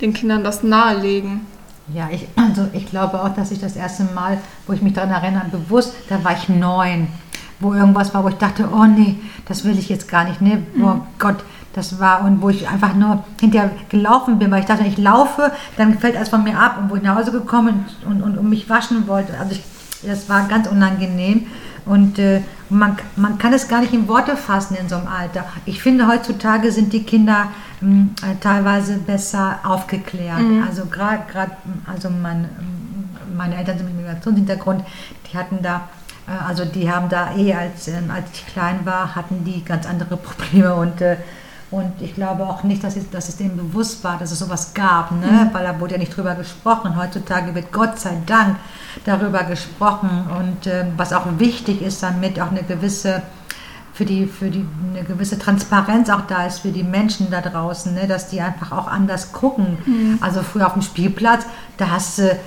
den 0.00 0.14
Kindern 0.14 0.42
das 0.44 0.62
nahelegen. 0.62 1.46
Ja, 1.92 2.08
ich, 2.12 2.26
also 2.36 2.68
ich 2.72 2.88
glaube 2.88 3.22
auch, 3.22 3.34
dass 3.34 3.50
ich 3.50 3.60
das 3.60 3.76
erste 3.76 4.04
Mal, 4.14 4.38
wo 4.66 4.72
ich 4.72 4.82
mich 4.82 4.92
daran 4.92 5.10
erinnere, 5.10 5.46
bewusst, 5.50 5.94
da 6.08 6.22
war 6.22 6.32
ich 6.36 6.48
neun, 6.48 7.08
wo 7.58 7.74
irgendwas 7.74 8.14
war, 8.14 8.22
wo 8.24 8.28
ich 8.28 8.36
dachte, 8.36 8.68
oh 8.72 8.84
nee, 8.84 9.16
das 9.46 9.64
will 9.64 9.76
ich 9.76 9.88
jetzt 9.88 10.08
gar 10.08 10.24
nicht, 10.24 10.40
ne, 10.40 10.62
oh 10.80 10.96
Gott, 11.18 11.38
das 11.72 12.00
war, 12.00 12.24
und 12.24 12.42
wo 12.42 12.48
ich 12.48 12.68
einfach 12.68 12.94
nur 12.94 13.24
hinterher 13.40 13.70
gelaufen 13.88 14.38
bin, 14.38 14.50
weil 14.50 14.60
ich 14.60 14.66
dachte, 14.66 14.84
ich 14.84 14.98
laufe, 14.98 15.52
dann 15.76 15.98
fällt 15.98 16.16
alles 16.16 16.28
von 16.28 16.42
mir 16.42 16.58
ab 16.58 16.78
und 16.80 16.90
wo 16.90 16.96
ich 16.96 17.02
nach 17.02 17.16
Hause 17.16 17.32
gekommen 17.32 17.86
und, 18.06 18.22
und, 18.22 18.38
und 18.38 18.48
mich 18.48 18.68
waschen 18.68 19.06
wollte, 19.06 19.38
also 19.38 19.52
ich, 19.52 19.62
das 20.02 20.28
war 20.28 20.48
ganz 20.48 20.66
unangenehm 20.66 21.46
und 21.86 22.18
äh, 22.18 22.42
man, 22.68 22.96
man 23.16 23.38
kann 23.38 23.52
es 23.52 23.68
gar 23.68 23.80
nicht 23.80 23.92
in 23.92 24.08
Worte 24.08 24.36
fassen 24.36 24.76
in 24.76 24.88
so 24.88 24.96
einem 24.96 25.08
Alter. 25.08 25.44
Ich 25.64 25.82
finde, 25.82 26.06
heutzutage 26.06 26.70
sind 26.72 26.92
die 26.92 27.02
Kinder 27.02 27.48
mh, 27.80 28.06
äh, 28.22 28.36
teilweise 28.40 28.98
besser 28.98 29.58
aufgeklärt. 29.64 30.40
Mhm. 30.40 30.64
Also 30.68 30.86
gerade, 30.86 31.22
also 31.86 32.10
mein, 32.10 32.48
meine 33.36 33.56
Eltern 33.56 33.78
sind 33.78 33.86
mit 33.86 33.96
Migrationshintergrund, 33.96 34.84
die 35.30 35.36
hatten 35.36 35.58
da, 35.62 35.88
äh, 36.28 36.48
also 36.48 36.64
die 36.64 36.90
haben 36.90 37.08
da 37.08 37.34
eh, 37.34 37.54
als, 37.54 37.88
ähm, 37.88 38.10
als 38.14 38.26
ich 38.34 38.46
klein 38.46 38.80
war, 38.84 39.14
hatten 39.14 39.44
die 39.44 39.64
ganz 39.64 39.86
andere 39.86 40.16
Probleme 40.16 40.74
und 40.74 41.00
äh, 41.00 41.16
und 41.70 41.92
ich 42.00 42.14
glaube 42.14 42.44
auch 42.44 42.64
nicht, 42.64 42.82
dass 42.82 42.96
es, 42.96 43.08
dass 43.10 43.28
es 43.28 43.36
denen 43.36 43.56
bewusst 43.56 44.02
war, 44.02 44.18
dass 44.18 44.32
es 44.32 44.40
sowas 44.40 44.74
gab, 44.74 45.12
ne? 45.12 45.26
Mhm. 45.26 45.54
weil 45.54 45.64
da 45.64 45.78
wurde 45.78 45.92
ja 45.92 45.98
nicht 45.98 46.16
drüber 46.16 46.34
gesprochen. 46.34 46.96
Heutzutage 46.96 47.54
wird 47.54 47.70
Gott 47.70 47.98
sei 48.00 48.16
Dank 48.26 48.56
darüber 49.04 49.44
gesprochen 49.44 50.26
und 50.38 50.66
äh, 50.66 50.86
was 50.96 51.12
auch 51.12 51.26
wichtig 51.38 51.82
ist, 51.82 52.02
damit 52.02 52.40
auch 52.40 52.50
eine 52.50 52.64
gewisse 52.64 53.22
für 53.92 54.06
die, 54.06 54.26
für 54.26 54.48
die 54.48 54.64
eine 54.94 55.04
gewisse 55.04 55.38
Transparenz 55.38 56.08
auch 56.08 56.22
da 56.22 56.46
ist 56.46 56.60
für 56.60 56.70
die 56.70 56.82
Menschen 56.82 57.30
da 57.30 57.42
draußen, 57.42 57.92
ne? 57.92 58.06
dass 58.06 58.28
die 58.28 58.40
einfach 58.40 58.72
auch 58.72 58.88
anders 58.88 59.32
gucken. 59.32 59.76
Also 60.22 60.42
früher 60.42 60.68
auf 60.68 60.72
dem 60.72 60.80
Spielplatz, 60.80 61.44
da 61.76 61.90
hast 61.90 62.18
du 62.18 62.38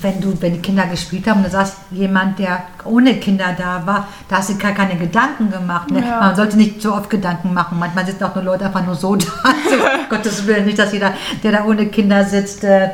wenn 0.00 0.20
du, 0.20 0.40
wenn 0.40 0.54
die 0.54 0.60
Kinder 0.60 0.86
gespielt 0.86 1.26
haben, 1.26 1.38
und 1.38 1.46
du 1.46 1.50
sagst, 1.50 1.76
jemand, 1.90 2.38
der 2.38 2.64
ohne 2.84 3.16
Kinder 3.16 3.54
da 3.56 3.86
war, 3.86 4.08
da 4.28 4.38
hast 4.38 4.50
du 4.50 4.56
gar 4.56 4.72
keine 4.72 4.96
Gedanken 4.96 5.50
gemacht. 5.50 5.90
Ne? 5.90 6.00
Ja. 6.00 6.20
Man 6.20 6.36
sollte 6.36 6.56
nicht 6.56 6.80
so 6.80 6.94
oft 6.94 7.10
Gedanken 7.10 7.52
machen. 7.52 7.78
Manchmal 7.78 8.06
sitzen 8.06 8.24
auch 8.24 8.34
nur 8.34 8.44
Leute 8.44 8.66
einfach 8.66 8.84
nur 8.84 8.94
so 8.94 9.16
da. 9.16 9.26
Also, 9.42 9.84
Gottes 10.08 10.46
Willen, 10.46 10.64
nicht, 10.64 10.78
dass 10.78 10.92
jeder, 10.92 11.12
der 11.42 11.52
da 11.52 11.64
ohne 11.64 11.86
Kinder 11.86 12.24
sitzt, 12.24 12.64
äh, 12.64 12.90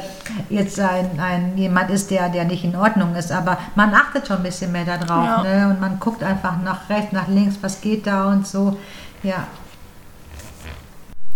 jetzt 0.50 0.81
ein, 0.81 1.19
ein 1.21 1.57
jemand 1.57 1.90
ist, 1.90 2.11
der, 2.11 2.28
der 2.28 2.45
nicht 2.45 2.64
in 2.64 2.75
Ordnung 2.75 3.14
ist. 3.14 3.31
Aber 3.31 3.59
man 3.76 3.95
achtet 3.95 4.26
schon 4.26 4.38
ein 4.38 4.43
bisschen 4.43 4.73
mehr 4.73 4.85
darauf. 4.85 5.25
Ja. 5.25 5.43
Ne? 5.43 5.69
Und 5.71 5.81
man 5.81 6.00
guckt 6.00 6.23
einfach 6.23 6.61
nach 6.62 6.88
rechts, 6.90 7.12
nach 7.12 7.28
links, 7.28 7.57
was 7.61 7.81
geht 7.81 8.07
da 8.07 8.28
und 8.31 8.47
so. 8.47 8.76
Ja. 9.23 9.47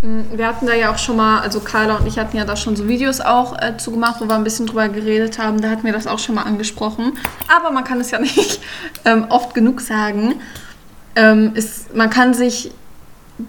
Mm, 0.02 0.36
Wir 0.36 0.46
hatten 0.48 0.66
da 0.66 0.74
ja 0.74 0.92
auch 0.92 0.98
schon 0.98 1.16
mal, 1.16 1.40
also 1.40 1.60
Carla 1.60 1.96
und 1.96 2.06
ich 2.06 2.18
hatten 2.18 2.36
ja 2.36 2.44
da 2.44 2.56
schon 2.56 2.76
so 2.76 2.88
Videos 2.88 3.20
auch 3.20 3.56
äh, 3.60 3.76
zugemacht, 3.76 4.20
wo 4.20 4.26
wir 4.26 4.34
ein 4.34 4.44
bisschen 4.44 4.66
drüber 4.66 4.88
geredet 4.88 5.38
haben. 5.38 5.60
Da 5.60 5.70
hatten 5.70 5.84
wir 5.84 5.92
das 5.92 6.06
auch 6.06 6.18
schon 6.18 6.34
mal 6.34 6.42
angesprochen. 6.42 7.16
Aber 7.48 7.70
man 7.70 7.84
kann 7.84 8.00
es 8.00 8.10
ja 8.10 8.18
nicht 8.20 8.60
ähm, 9.04 9.26
oft 9.28 9.54
genug 9.54 9.80
sagen. 9.80 10.40
Ähm, 11.14 11.52
ist, 11.54 11.94
man 11.94 12.10
kann 12.10 12.34
sich 12.34 12.72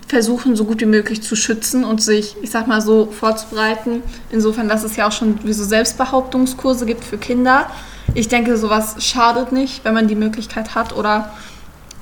versuchen, 0.07 0.55
so 0.55 0.65
gut 0.65 0.81
wie 0.81 0.85
möglich 0.85 1.21
zu 1.21 1.35
schützen 1.35 1.83
und 1.83 2.01
sich, 2.01 2.35
ich 2.41 2.51
sag 2.51 2.67
mal 2.67 2.81
so, 2.81 3.07
vorzubereiten. 3.07 4.01
Insofern, 4.31 4.69
dass 4.69 4.83
es 4.83 4.95
ja 4.95 5.07
auch 5.07 5.11
schon 5.11 5.43
wie 5.43 5.53
so 5.53 5.63
Selbstbehauptungskurse 5.63 6.85
gibt 6.85 7.03
für 7.03 7.17
Kinder. 7.17 7.67
Ich 8.13 8.27
denke, 8.27 8.57
sowas 8.57 8.95
schadet 8.99 9.51
nicht, 9.51 9.83
wenn 9.85 9.93
man 9.93 10.07
die 10.07 10.15
Möglichkeit 10.15 10.75
hat. 10.75 10.95
Oder 10.95 11.33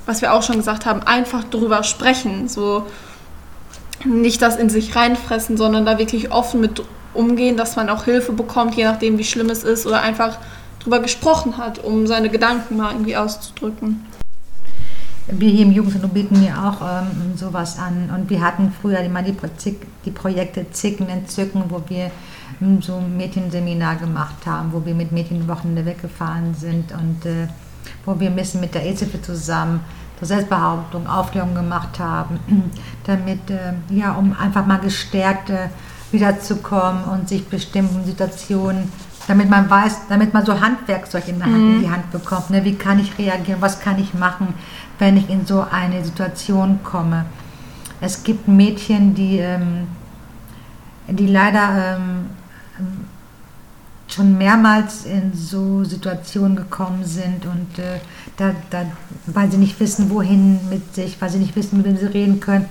was 0.06 0.20
wir 0.20 0.32
auch 0.32 0.42
schon 0.42 0.56
gesagt 0.56 0.86
haben, 0.86 1.02
einfach 1.02 1.44
drüber 1.44 1.82
sprechen. 1.82 2.48
So, 2.48 2.86
nicht 4.04 4.42
das 4.42 4.56
in 4.56 4.70
sich 4.70 4.94
reinfressen, 4.96 5.56
sondern 5.56 5.86
da 5.86 5.98
wirklich 5.98 6.32
offen 6.32 6.60
mit 6.60 6.82
umgehen, 7.14 7.56
dass 7.56 7.76
man 7.76 7.88
auch 7.88 8.04
Hilfe 8.04 8.32
bekommt, 8.32 8.74
je 8.74 8.84
nachdem, 8.84 9.18
wie 9.18 9.24
schlimm 9.24 9.50
es 9.50 9.64
ist, 9.64 9.86
oder 9.86 10.00
einfach 10.00 10.38
drüber 10.80 11.00
gesprochen 11.00 11.58
hat, 11.58 11.78
um 11.78 12.06
seine 12.06 12.28
Gedanken 12.28 12.76
mal 12.76 12.92
irgendwie 12.92 13.16
auszudrücken. 13.16 14.06
Wir 15.28 15.50
hier 15.50 15.62
im 15.66 15.72
Jugendzentrum 15.72 16.10
bieten 16.10 16.44
ja 16.44 16.68
auch 16.68 16.82
ähm, 16.82 17.36
sowas 17.36 17.78
an. 17.78 18.10
Und 18.14 18.28
wir 18.28 18.40
hatten 18.40 18.72
früher 18.80 18.98
immer 19.00 19.22
die, 19.22 19.32
Pro 19.32 19.48
die 20.04 20.10
Projekte 20.10 20.68
Zicken, 20.72 21.08
Entzücken, 21.08 21.64
wo 21.68 21.80
wir 21.88 22.10
ähm, 22.60 22.82
so 22.82 22.96
ein 22.96 23.16
Mädchenseminar 23.16 23.96
gemacht 23.96 24.44
haben, 24.46 24.72
wo 24.72 24.84
wir 24.84 24.94
mit 24.94 25.12
Mädchenwochenende 25.12 25.86
weggefahren 25.86 26.54
sind 26.54 26.92
und 26.92 27.24
äh, 27.24 27.46
wo 28.04 28.18
wir 28.18 28.30
ein 28.30 28.36
bisschen 28.36 28.60
mit 28.60 28.74
der 28.74 28.84
EZF 28.84 29.22
zusammen 29.22 29.80
Selbstbehauptung, 30.26 31.06
Aufklärung 31.06 31.54
gemacht 31.54 31.98
haben, 31.98 32.38
damit, 33.04 33.50
äh, 33.50 33.74
ja, 33.90 34.12
um 34.12 34.34
einfach 34.38 34.66
mal 34.66 34.78
gestärkt 34.78 35.50
äh, 35.50 35.68
wiederzukommen 36.10 37.04
und 37.04 37.28
sich 37.28 37.48
bestimmten 37.48 38.04
Situationen 38.04 38.90
damit 39.26 39.48
man 39.48 39.70
weiß, 39.70 40.08
damit 40.08 40.34
man 40.34 40.44
so 40.44 40.60
Handwerkzeug 40.60 41.28
in, 41.28 41.42
Hand, 41.44 41.54
in 41.54 41.80
die 41.80 41.90
Hand 41.90 42.10
bekommt. 42.10 42.50
Ne? 42.50 42.64
Wie 42.64 42.74
kann 42.74 42.98
ich 42.98 43.18
reagieren? 43.18 43.60
Was 43.60 43.80
kann 43.80 43.98
ich 44.00 44.14
machen, 44.14 44.54
wenn 44.98 45.16
ich 45.16 45.30
in 45.30 45.46
so 45.46 45.64
eine 45.70 46.04
Situation 46.04 46.80
komme? 46.82 47.26
Es 48.00 48.24
gibt 48.24 48.48
Mädchen, 48.48 49.14
die, 49.14 49.38
ähm, 49.38 49.86
die 51.06 51.28
leider 51.28 51.96
ähm, 51.96 52.30
schon 54.12 54.36
mehrmals 54.36 55.04
in 55.04 55.32
so 55.34 55.84
Situationen 55.84 56.56
gekommen 56.56 57.04
sind 57.04 57.46
und 57.46 57.78
äh, 57.78 57.98
da, 58.36 58.54
da, 58.70 58.84
weil 59.26 59.50
sie 59.50 59.58
nicht 59.58 59.78
wissen, 59.80 60.10
wohin 60.10 60.60
mit 60.68 60.94
sich, 60.94 61.20
weil 61.20 61.30
sie 61.30 61.38
nicht 61.38 61.56
wissen, 61.56 61.78
mit 61.78 61.86
wem 61.86 61.96
sie 61.96 62.06
reden 62.06 62.40
können. 62.40 62.66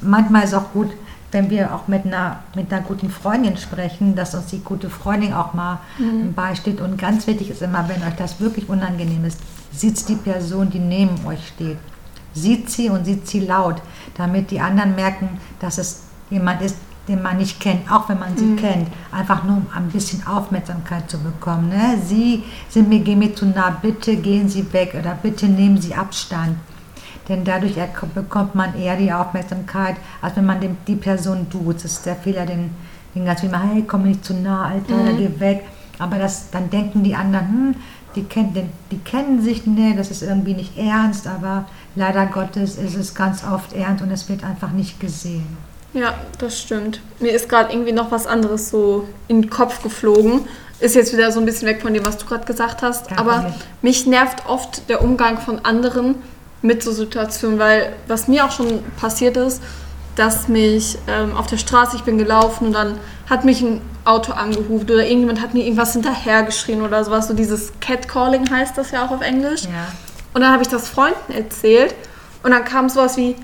Manchmal 0.00 0.44
ist 0.44 0.54
auch 0.54 0.72
gut, 0.72 0.90
wenn 1.32 1.50
wir 1.50 1.74
auch 1.74 1.88
mit 1.88 2.06
einer, 2.06 2.42
mit 2.54 2.72
einer 2.72 2.82
guten 2.82 3.10
Freundin 3.10 3.56
sprechen, 3.56 4.14
dass 4.14 4.34
uns 4.34 4.46
die 4.46 4.60
gute 4.60 4.88
Freundin 4.88 5.34
auch 5.34 5.52
mal 5.52 5.80
beisteht. 6.34 6.80
Und 6.80 6.98
ganz 6.98 7.26
wichtig 7.26 7.50
ist 7.50 7.62
immer, 7.62 7.88
wenn 7.88 8.02
euch 8.02 8.16
das 8.16 8.40
wirklich 8.40 8.68
unangenehm 8.68 9.24
ist, 9.24 9.40
sieht 9.72 10.08
die 10.08 10.14
Person, 10.14 10.70
die 10.70 10.78
neben 10.78 11.14
euch 11.26 11.48
steht. 11.48 11.78
Sieht 12.34 12.70
sie 12.70 12.88
und 12.88 13.04
sieht 13.04 13.26
sie 13.26 13.40
laut, 13.40 13.82
damit 14.16 14.50
die 14.50 14.60
anderen 14.60 14.94
merken, 14.94 15.38
dass 15.60 15.78
es 15.78 16.02
jemand 16.30 16.62
ist, 16.62 16.76
den 17.08 17.22
man 17.22 17.38
nicht 17.38 17.58
kennt, 17.58 17.90
auch 17.90 18.08
wenn 18.08 18.18
man 18.18 18.36
sie 18.36 18.54
kennt. 18.56 18.88
Einfach 19.10 19.42
nur, 19.44 19.56
um 19.56 19.66
ein 19.74 19.88
bisschen 19.88 20.26
Aufmerksamkeit 20.26 21.10
zu 21.10 21.18
bekommen. 21.18 21.70
Ne? 21.70 21.98
Sie 22.04 22.44
sind 22.68 22.88
mir, 22.88 23.00
gehen 23.00 23.18
mir 23.18 23.34
zu 23.34 23.46
nah, 23.46 23.70
bitte 23.70 24.16
gehen 24.16 24.48
Sie 24.48 24.70
weg 24.72 24.94
oder 24.98 25.18
bitte 25.20 25.46
nehmen 25.46 25.80
Sie 25.80 25.94
Abstand. 25.94 26.56
Denn 27.28 27.44
dadurch 27.44 27.74
bekommt 28.14 28.54
man 28.54 28.78
eher 28.78 28.96
die 28.96 29.12
Aufmerksamkeit, 29.12 29.96
als 30.22 30.36
wenn 30.36 30.46
man 30.46 30.60
dem, 30.60 30.76
die 30.86 30.96
Person 30.96 31.48
tut. 31.50 31.76
Das 31.76 31.84
ist 31.84 32.06
der 32.06 32.16
Fehler, 32.16 32.46
den, 32.46 32.70
den 33.14 33.24
ganz 33.24 33.40
viele 33.40 33.52
machen, 33.52 33.70
hey, 33.72 33.84
komm 33.86 34.02
mir 34.02 34.08
nicht 34.08 34.24
zu 34.24 34.34
nah, 34.34 34.66
Alter, 34.66 35.12
geh 35.16 35.40
weg. 35.40 35.64
Aber 35.98 36.18
das, 36.18 36.50
dann 36.50 36.70
denken 36.70 37.02
die 37.02 37.14
anderen, 37.14 37.48
hm, 37.48 37.74
die, 38.16 38.24
kennt, 38.24 38.56
die 38.90 38.98
kennen 38.98 39.42
sich 39.42 39.66
nicht, 39.66 39.98
das 39.98 40.10
ist 40.10 40.22
irgendwie 40.22 40.54
nicht 40.54 40.78
ernst, 40.78 41.26
aber 41.26 41.66
leider 41.94 42.26
Gottes 42.26 42.76
ist 42.76 42.94
es 42.94 43.14
ganz 43.14 43.44
oft 43.44 43.72
ernst 43.72 44.02
und 44.02 44.10
es 44.10 44.28
wird 44.28 44.44
einfach 44.44 44.70
nicht 44.70 44.98
gesehen. 45.00 45.67
Ja, 45.92 46.14
das 46.38 46.60
stimmt. 46.60 47.00
Mir 47.18 47.32
ist 47.32 47.48
gerade 47.48 47.72
irgendwie 47.72 47.92
noch 47.92 48.10
was 48.10 48.26
anderes 48.26 48.70
so 48.70 49.08
in 49.26 49.42
den 49.42 49.50
Kopf 49.50 49.82
geflogen. 49.82 50.46
Ist 50.80 50.94
jetzt 50.94 51.12
wieder 51.12 51.32
so 51.32 51.40
ein 51.40 51.46
bisschen 51.46 51.66
weg 51.66 51.82
von 51.82 51.92
dem, 51.92 52.06
was 52.06 52.18
du 52.18 52.26
gerade 52.26 52.44
gesagt 52.44 52.82
hast. 52.82 53.08
Kein 53.08 53.18
aber 53.18 53.52
mich 53.82 54.06
nervt 54.06 54.46
oft 54.46 54.88
der 54.88 55.02
Umgang 55.02 55.38
von 55.38 55.64
anderen 55.64 56.16
mit 56.62 56.82
so 56.82 56.92
Situationen, 56.92 57.58
weil 57.58 57.94
was 58.06 58.28
mir 58.28 58.44
auch 58.44 58.52
schon 58.52 58.82
passiert 59.00 59.36
ist, 59.36 59.62
dass 60.14 60.48
mich 60.48 60.98
ähm, 61.06 61.36
auf 61.36 61.46
der 61.46 61.58
Straße, 61.58 61.96
ich 61.96 62.02
bin 62.02 62.18
gelaufen 62.18 62.68
und 62.68 62.72
dann 62.72 62.98
hat 63.30 63.44
mich 63.44 63.62
ein 63.62 63.80
Auto 64.04 64.32
angerufen 64.32 64.82
oder 64.82 65.04
irgendjemand 65.04 65.40
hat 65.40 65.54
mir 65.54 65.64
irgendwas 65.64 65.92
hinterhergeschrien 65.92 66.82
oder 66.82 67.04
sowas. 67.04 67.28
So 67.28 67.34
dieses 67.34 67.72
Catcalling 67.80 68.50
heißt 68.50 68.76
das 68.76 68.90
ja 68.90 69.06
auch 69.06 69.10
auf 69.10 69.20
Englisch. 69.20 69.64
Ja. 69.64 69.92
Und 70.34 70.40
dann 70.40 70.52
habe 70.52 70.62
ich 70.62 70.68
das 70.68 70.88
Freunden 70.88 71.32
erzählt 71.32 71.94
und 72.42 72.50
dann 72.50 72.64
kam 72.64 72.88
sowas 72.88 73.16
wie, 73.16 73.36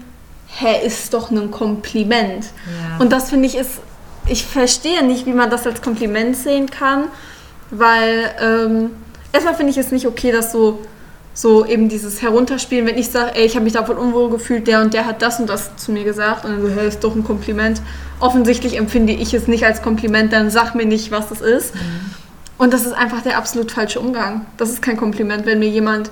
hä, 0.58 0.86
ist 0.86 1.12
doch 1.14 1.30
ein 1.30 1.50
Kompliment. 1.50 2.46
Ja. 2.66 2.98
Und 2.98 3.12
das 3.12 3.30
finde 3.30 3.46
ich 3.46 3.56
ist, 3.56 3.80
ich 4.26 4.44
verstehe 4.46 5.04
nicht, 5.04 5.26
wie 5.26 5.32
man 5.32 5.50
das 5.50 5.66
als 5.66 5.82
Kompliment 5.82 6.36
sehen 6.36 6.70
kann, 6.70 7.04
weil 7.70 8.30
ähm, 8.40 8.90
erstmal 9.32 9.54
finde 9.54 9.72
ich 9.72 9.78
es 9.78 9.90
nicht 9.90 10.06
okay, 10.06 10.32
dass 10.32 10.52
so, 10.52 10.80
so 11.34 11.66
eben 11.66 11.88
dieses 11.88 12.22
Herunterspielen, 12.22 12.86
wenn 12.86 12.96
ich 12.96 13.10
sage, 13.10 13.34
ey, 13.34 13.44
ich 13.44 13.56
habe 13.56 13.64
mich 13.64 13.74
davon 13.74 13.98
unwohl 13.98 14.30
gefühlt, 14.30 14.66
der 14.66 14.80
und 14.80 14.94
der 14.94 15.06
hat 15.06 15.22
das 15.22 15.40
und 15.40 15.48
das 15.48 15.76
zu 15.76 15.92
mir 15.92 16.04
gesagt 16.04 16.44
und 16.44 16.52
dann 16.52 16.62
so, 16.62 16.68
hä, 16.68 16.86
ist 16.86 17.02
doch 17.02 17.14
ein 17.14 17.24
Kompliment. 17.24 17.82
Offensichtlich 18.20 18.78
empfinde 18.78 19.12
ich 19.12 19.34
es 19.34 19.48
nicht 19.48 19.64
als 19.64 19.82
Kompliment, 19.82 20.32
dann 20.32 20.50
sag 20.50 20.74
mir 20.74 20.86
nicht, 20.86 21.10
was 21.10 21.30
es 21.30 21.40
ist. 21.40 21.74
Und 22.56 22.72
das 22.72 22.86
ist 22.86 22.92
einfach 22.92 23.22
der 23.22 23.36
absolut 23.36 23.72
falsche 23.72 23.98
Umgang. 23.98 24.46
Das 24.56 24.70
ist 24.70 24.80
kein 24.80 24.96
Kompliment, 24.96 25.44
wenn 25.44 25.58
mir 25.58 25.68
jemand 25.68 26.10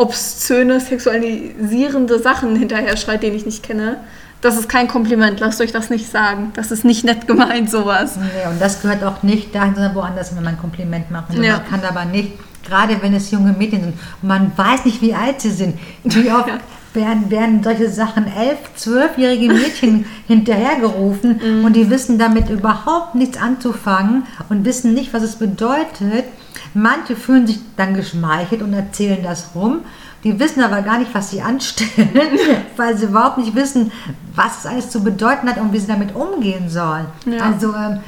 obszöne, 0.00 0.80
sexualisierende 0.80 2.18
Sachen 2.18 2.56
hinterher 2.56 2.96
schreit, 2.96 3.22
den 3.22 3.34
ich 3.34 3.46
nicht 3.46 3.62
kenne. 3.62 3.98
Das 4.40 4.56
ist 4.58 4.68
kein 4.68 4.88
Kompliment, 4.88 5.38
lasst 5.40 5.60
euch 5.60 5.72
das 5.72 5.90
nicht 5.90 6.10
sagen. 6.10 6.52
Das 6.54 6.70
ist 6.70 6.84
nicht 6.84 7.04
nett 7.04 7.26
gemeint, 7.26 7.70
sowas. 7.70 8.16
Nee, 8.16 8.50
und 8.50 8.60
das 8.60 8.80
gehört 8.80 9.04
auch 9.04 9.22
nicht 9.22 9.54
dahin, 9.54 9.74
sondern 9.74 9.94
woanders, 9.94 10.34
wenn 10.34 10.42
man 10.42 10.54
ein 10.54 10.60
Kompliment 10.60 11.10
macht. 11.10 11.34
Ja. 11.34 11.58
Man 11.58 11.68
kann 11.68 11.84
aber 11.84 12.06
nicht 12.06 12.32
Gerade 12.66 13.00
wenn 13.00 13.14
es 13.14 13.30
junge 13.30 13.52
Mädchen 13.52 13.80
sind 13.80 13.94
und 14.22 14.28
man 14.28 14.52
weiß 14.54 14.84
nicht, 14.84 15.00
wie 15.00 15.14
alt 15.14 15.40
sie 15.40 15.50
sind. 15.50 15.78
Wie 16.04 16.30
oft 16.30 16.50
werden, 16.92 17.30
werden 17.30 17.62
solche 17.62 17.88
Sachen 17.88 18.26
elf, 18.26 18.58
zwölfjährige 18.74 19.52
Mädchen 19.52 20.04
hinterhergerufen 20.26 21.64
und 21.64 21.74
die 21.74 21.88
wissen 21.88 22.18
damit 22.18 22.50
überhaupt 22.50 23.14
nichts 23.14 23.38
anzufangen 23.38 24.24
und 24.48 24.64
wissen 24.64 24.94
nicht, 24.94 25.14
was 25.14 25.22
es 25.22 25.36
bedeutet. 25.36 26.24
Manche 26.74 27.16
fühlen 27.16 27.46
sich 27.46 27.58
dann 27.76 27.94
geschmeichelt 27.94 28.62
und 28.62 28.72
erzählen 28.72 29.22
das 29.22 29.50
rum. 29.54 29.80
Die 30.22 30.38
wissen 30.38 30.62
aber 30.62 30.82
gar 30.82 30.98
nicht, 30.98 31.14
was 31.14 31.30
sie 31.30 31.40
anstellen, 31.40 32.10
weil 32.76 32.96
sie 32.96 33.06
überhaupt 33.06 33.38
nicht 33.38 33.54
wissen, 33.54 33.90
was 34.34 34.58
es 34.60 34.66
alles 34.66 34.90
zu 34.90 35.02
bedeuten 35.02 35.48
hat 35.48 35.58
und 35.58 35.72
wie 35.72 35.78
sie 35.78 35.86
damit 35.86 36.14
umgehen 36.14 36.68
sollen. 36.68 37.06
Ja. 37.24 37.44
Also 37.44 37.74
ähm, 37.74 38.00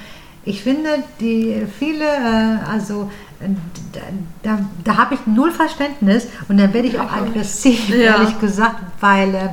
ich 0.44 0.62
finde, 0.62 0.90
die 1.20 1.66
viele, 1.78 2.05
äh, 2.05 2.59
also 2.70 3.11
äh, 3.40 3.48
da, 3.92 4.00
da, 4.42 4.59
da 4.85 4.96
habe 4.98 5.14
ich 5.14 5.20
null 5.26 5.52
Verständnis 5.52 6.26
und 6.48 6.59
dann 6.59 6.72
werde 6.74 6.88
ich 6.88 6.98
auch 7.00 7.11
aggressiv, 7.11 7.88
Ja. 7.88 8.16
ehrlich 8.18 8.38
gesagt, 8.40 8.76
weil 9.00 9.35
äh, 9.35 9.48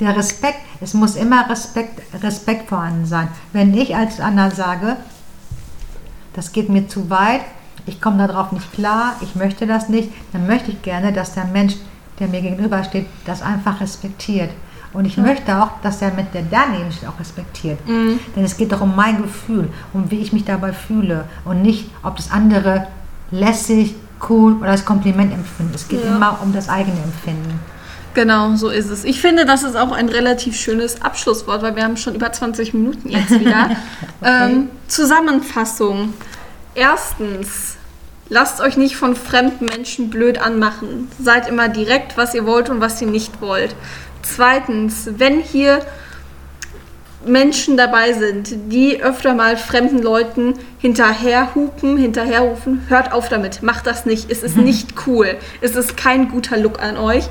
der 0.00 0.16
Respekt, 0.16 0.58
es 0.80 0.92
muss 0.92 1.16
immer 1.16 1.48
Respekt, 1.48 2.00
Respekt 2.22 2.68
vorhanden 2.68 3.06
sein. 3.06 3.28
Wenn 3.52 3.72
ich 3.74 3.94
als 3.96 4.20
Anna 4.20 4.50
sage, 4.50 4.96
das 6.34 6.52
geht 6.52 6.68
mir 6.68 6.88
zu 6.88 7.08
weit, 7.10 7.40
ich 7.86 8.00
komme 8.00 8.26
darauf 8.26 8.52
nicht 8.52 8.72
klar, 8.72 9.14
ich 9.20 9.34
möchte 9.34 9.66
das 9.66 9.88
nicht, 9.88 10.10
dann 10.32 10.46
möchte 10.46 10.70
ich 10.70 10.82
gerne, 10.82 11.12
dass 11.12 11.34
der 11.34 11.44
Mensch, 11.46 11.74
der 12.18 12.28
mir 12.28 12.40
gegenübersteht, 12.40 13.06
das 13.24 13.42
einfach 13.42 13.80
respektiert. 13.80 14.50
Und 14.92 15.06
ich 15.06 15.16
möchte 15.16 15.60
auch, 15.60 15.70
dass 15.82 15.98
der 15.98 16.12
mit 16.12 16.32
der 16.34 16.44
daneben 16.48 16.92
steht 16.92 17.08
auch 17.08 17.18
respektiert. 17.18 17.78
Denn 17.88 18.44
es 18.44 18.56
geht 18.56 18.70
doch 18.70 18.80
um 18.80 18.94
mein 18.94 19.20
Gefühl, 19.20 19.68
um 19.92 20.08
wie 20.10 20.20
ich 20.20 20.32
mich 20.32 20.44
dabei 20.44 20.72
fühle 20.72 21.24
und 21.44 21.62
nicht, 21.62 21.90
ob 22.04 22.14
das 22.16 22.30
andere 22.30 22.86
lässig, 23.32 23.96
cool 24.28 24.54
oder 24.60 24.70
als 24.70 24.84
Kompliment 24.84 25.32
empfinden. 25.32 25.72
Es 25.74 25.88
geht 25.88 26.04
Ja. 26.04 26.14
immer 26.14 26.38
um 26.42 26.52
das 26.52 26.68
eigene 26.68 26.96
Empfinden. 27.02 27.58
Genau, 28.14 28.54
so 28.54 28.70
ist 28.70 28.90
es. 28.90 29.04
Ich 29.04 29.20
finde, 29.20 29.44
das 29.44 29.64
ist 29.64 29.76
auch 29.76 29.90
ein 29.92 30.08
relativ 30.08 30.56
schönes 30.56 31.02
Abschlusswort, 31.02 31.62
weil 31.62 31.76
wir 31.76 31.82
haben 31.82 31.96
schon 31.96 32.14
über 32.14 32.32
20 32.32 32.72
Minuten 32.72 33.10
jetzt 33.10 33.30
wieder. 33.40 33.70
ähm, 34.22 34.70
Zusammenfassung. 34.86 36.14
Erstens, 36.76 37.76
lasst 38.28 38.60
euch 38.60 38.76
nicht 38.76 38.96
von 38.96 39.16
fremden 39.16 39.66
Menschen 39.66 40.10
blöd 40.10 40.38
anmachen. 40.38 41.08
Seid 41.20 41.48
immer 41.48 41.68
direkt, 41.68 42.16
was 42.16 42.34
ihr 42.34 42.46
wollt 42.46 42.70
und 42.70 42.80
was 42.80 43.02
ihr 43.02 43.08
nicht 43.08 43.40
wollt. 43.40 43.74
Zweitens, 44.22 45.08
wenn 45.18 45.40
hier 45.40 45.80
Menschen 47.26 47.76
dabei 47.76 48.12
sind, 48.12 48.54
die 48.70 49.02
öfter 49.02 49.34
mal 49.34 49.56
fremden 49.56 50.02
Leuten 50.02 50.54
hinterherhupen, 50.78 51.96
hinterherrufen, 51.96 52.82
hört 52.88 53.12
auf 53.12 53.28
damit, 53.28 53.62
macht 53.62 53.86
das 53.86 54.06
nicht. 54.06 54.30
Es 54.30 54.42
ist 54.42 54.56
nicht 54.70 54.94
cool. 55.06 55.36
Es 55.60 55.74
ist 55.74 55.96
kein 55.96 56.28
guter 56.28 56.56
Look 56.56 56.80
an 56.82 56.96
euch. 56.96 57.24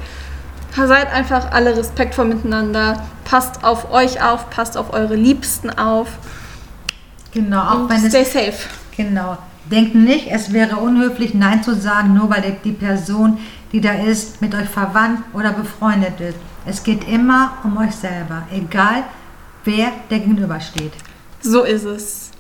Seid 0.76 1.12
einfach 1.14 1.52
alle 1.52 1.78
respektvoll 1.78 2.26
miteinander. 2.26 3.04
Passt 3.26 3.64
auf 3.64 3.92
euch 3.92 4.22
auf, 4.24 4.50
passt 4.50 4.76
auf 4.78 4.92
eure 4.94 5.16
Liebsten 5.16 5.70
auf. 5.70 6.08
Genau, 7.32 7.62
auch 7.62 7.76
Und 7.82 7.90
wenn 7.90 8.04
es 8.06 8.10
stay 8.10 8.24
safe. 8.26 8.70
Genau. 8.98 9.38
Denkt 9.66 9.96
nicht, 9.96 10.28
es 10.30 10.52
wäre 10.52 10.76
unhöflich, 10.78 11.34
Nein 11.34 11.64
zu 11.64 11.74
sagen, 11.76 12.14
nur 12.14 12.30
weil 12.30 12.42
die- 12.42 12.70
die 12.70 12.72
Person, 12.74 13.40
die 13.72 13.82
da 13.82 13.94
ist, 13.94 14.42
mit 14.42 14.54
euch 14.54 14.68
verwandt 14.70 15.22
oder 15.34 15.52
befreundet 15.54 16.20
ist. 16.20 16.38
Es 16.66 16.84
geht 16.84 17.08
immer 17.08 17.54
um 17.64 17.78
euch 17.78 17.96
selber, 17.96 18.44
egal 18.52 19.04
wer 19.64 19.92
der 20.10 20.20
gegenübersteht. 20.20 20.94
So 21.42 21.64
ist 21.64 21.86
es. 21.86 22.32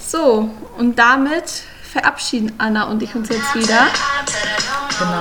So, 0.00 0.50
und 0.78 0.98
damit 0.98 1.62
verabschieden 1.92 2.52
Anna 2.58 2.84
und 2.84 3.02
ich 3.02 3.14
uns 3.14 3.28
jetzt 3.28 3.54
wieder. 3.54 3.86
Genau. 4.98 5.20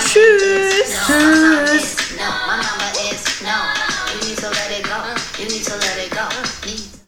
Tschüss. 0.00 0.96
Tschüss. 1.06 1.96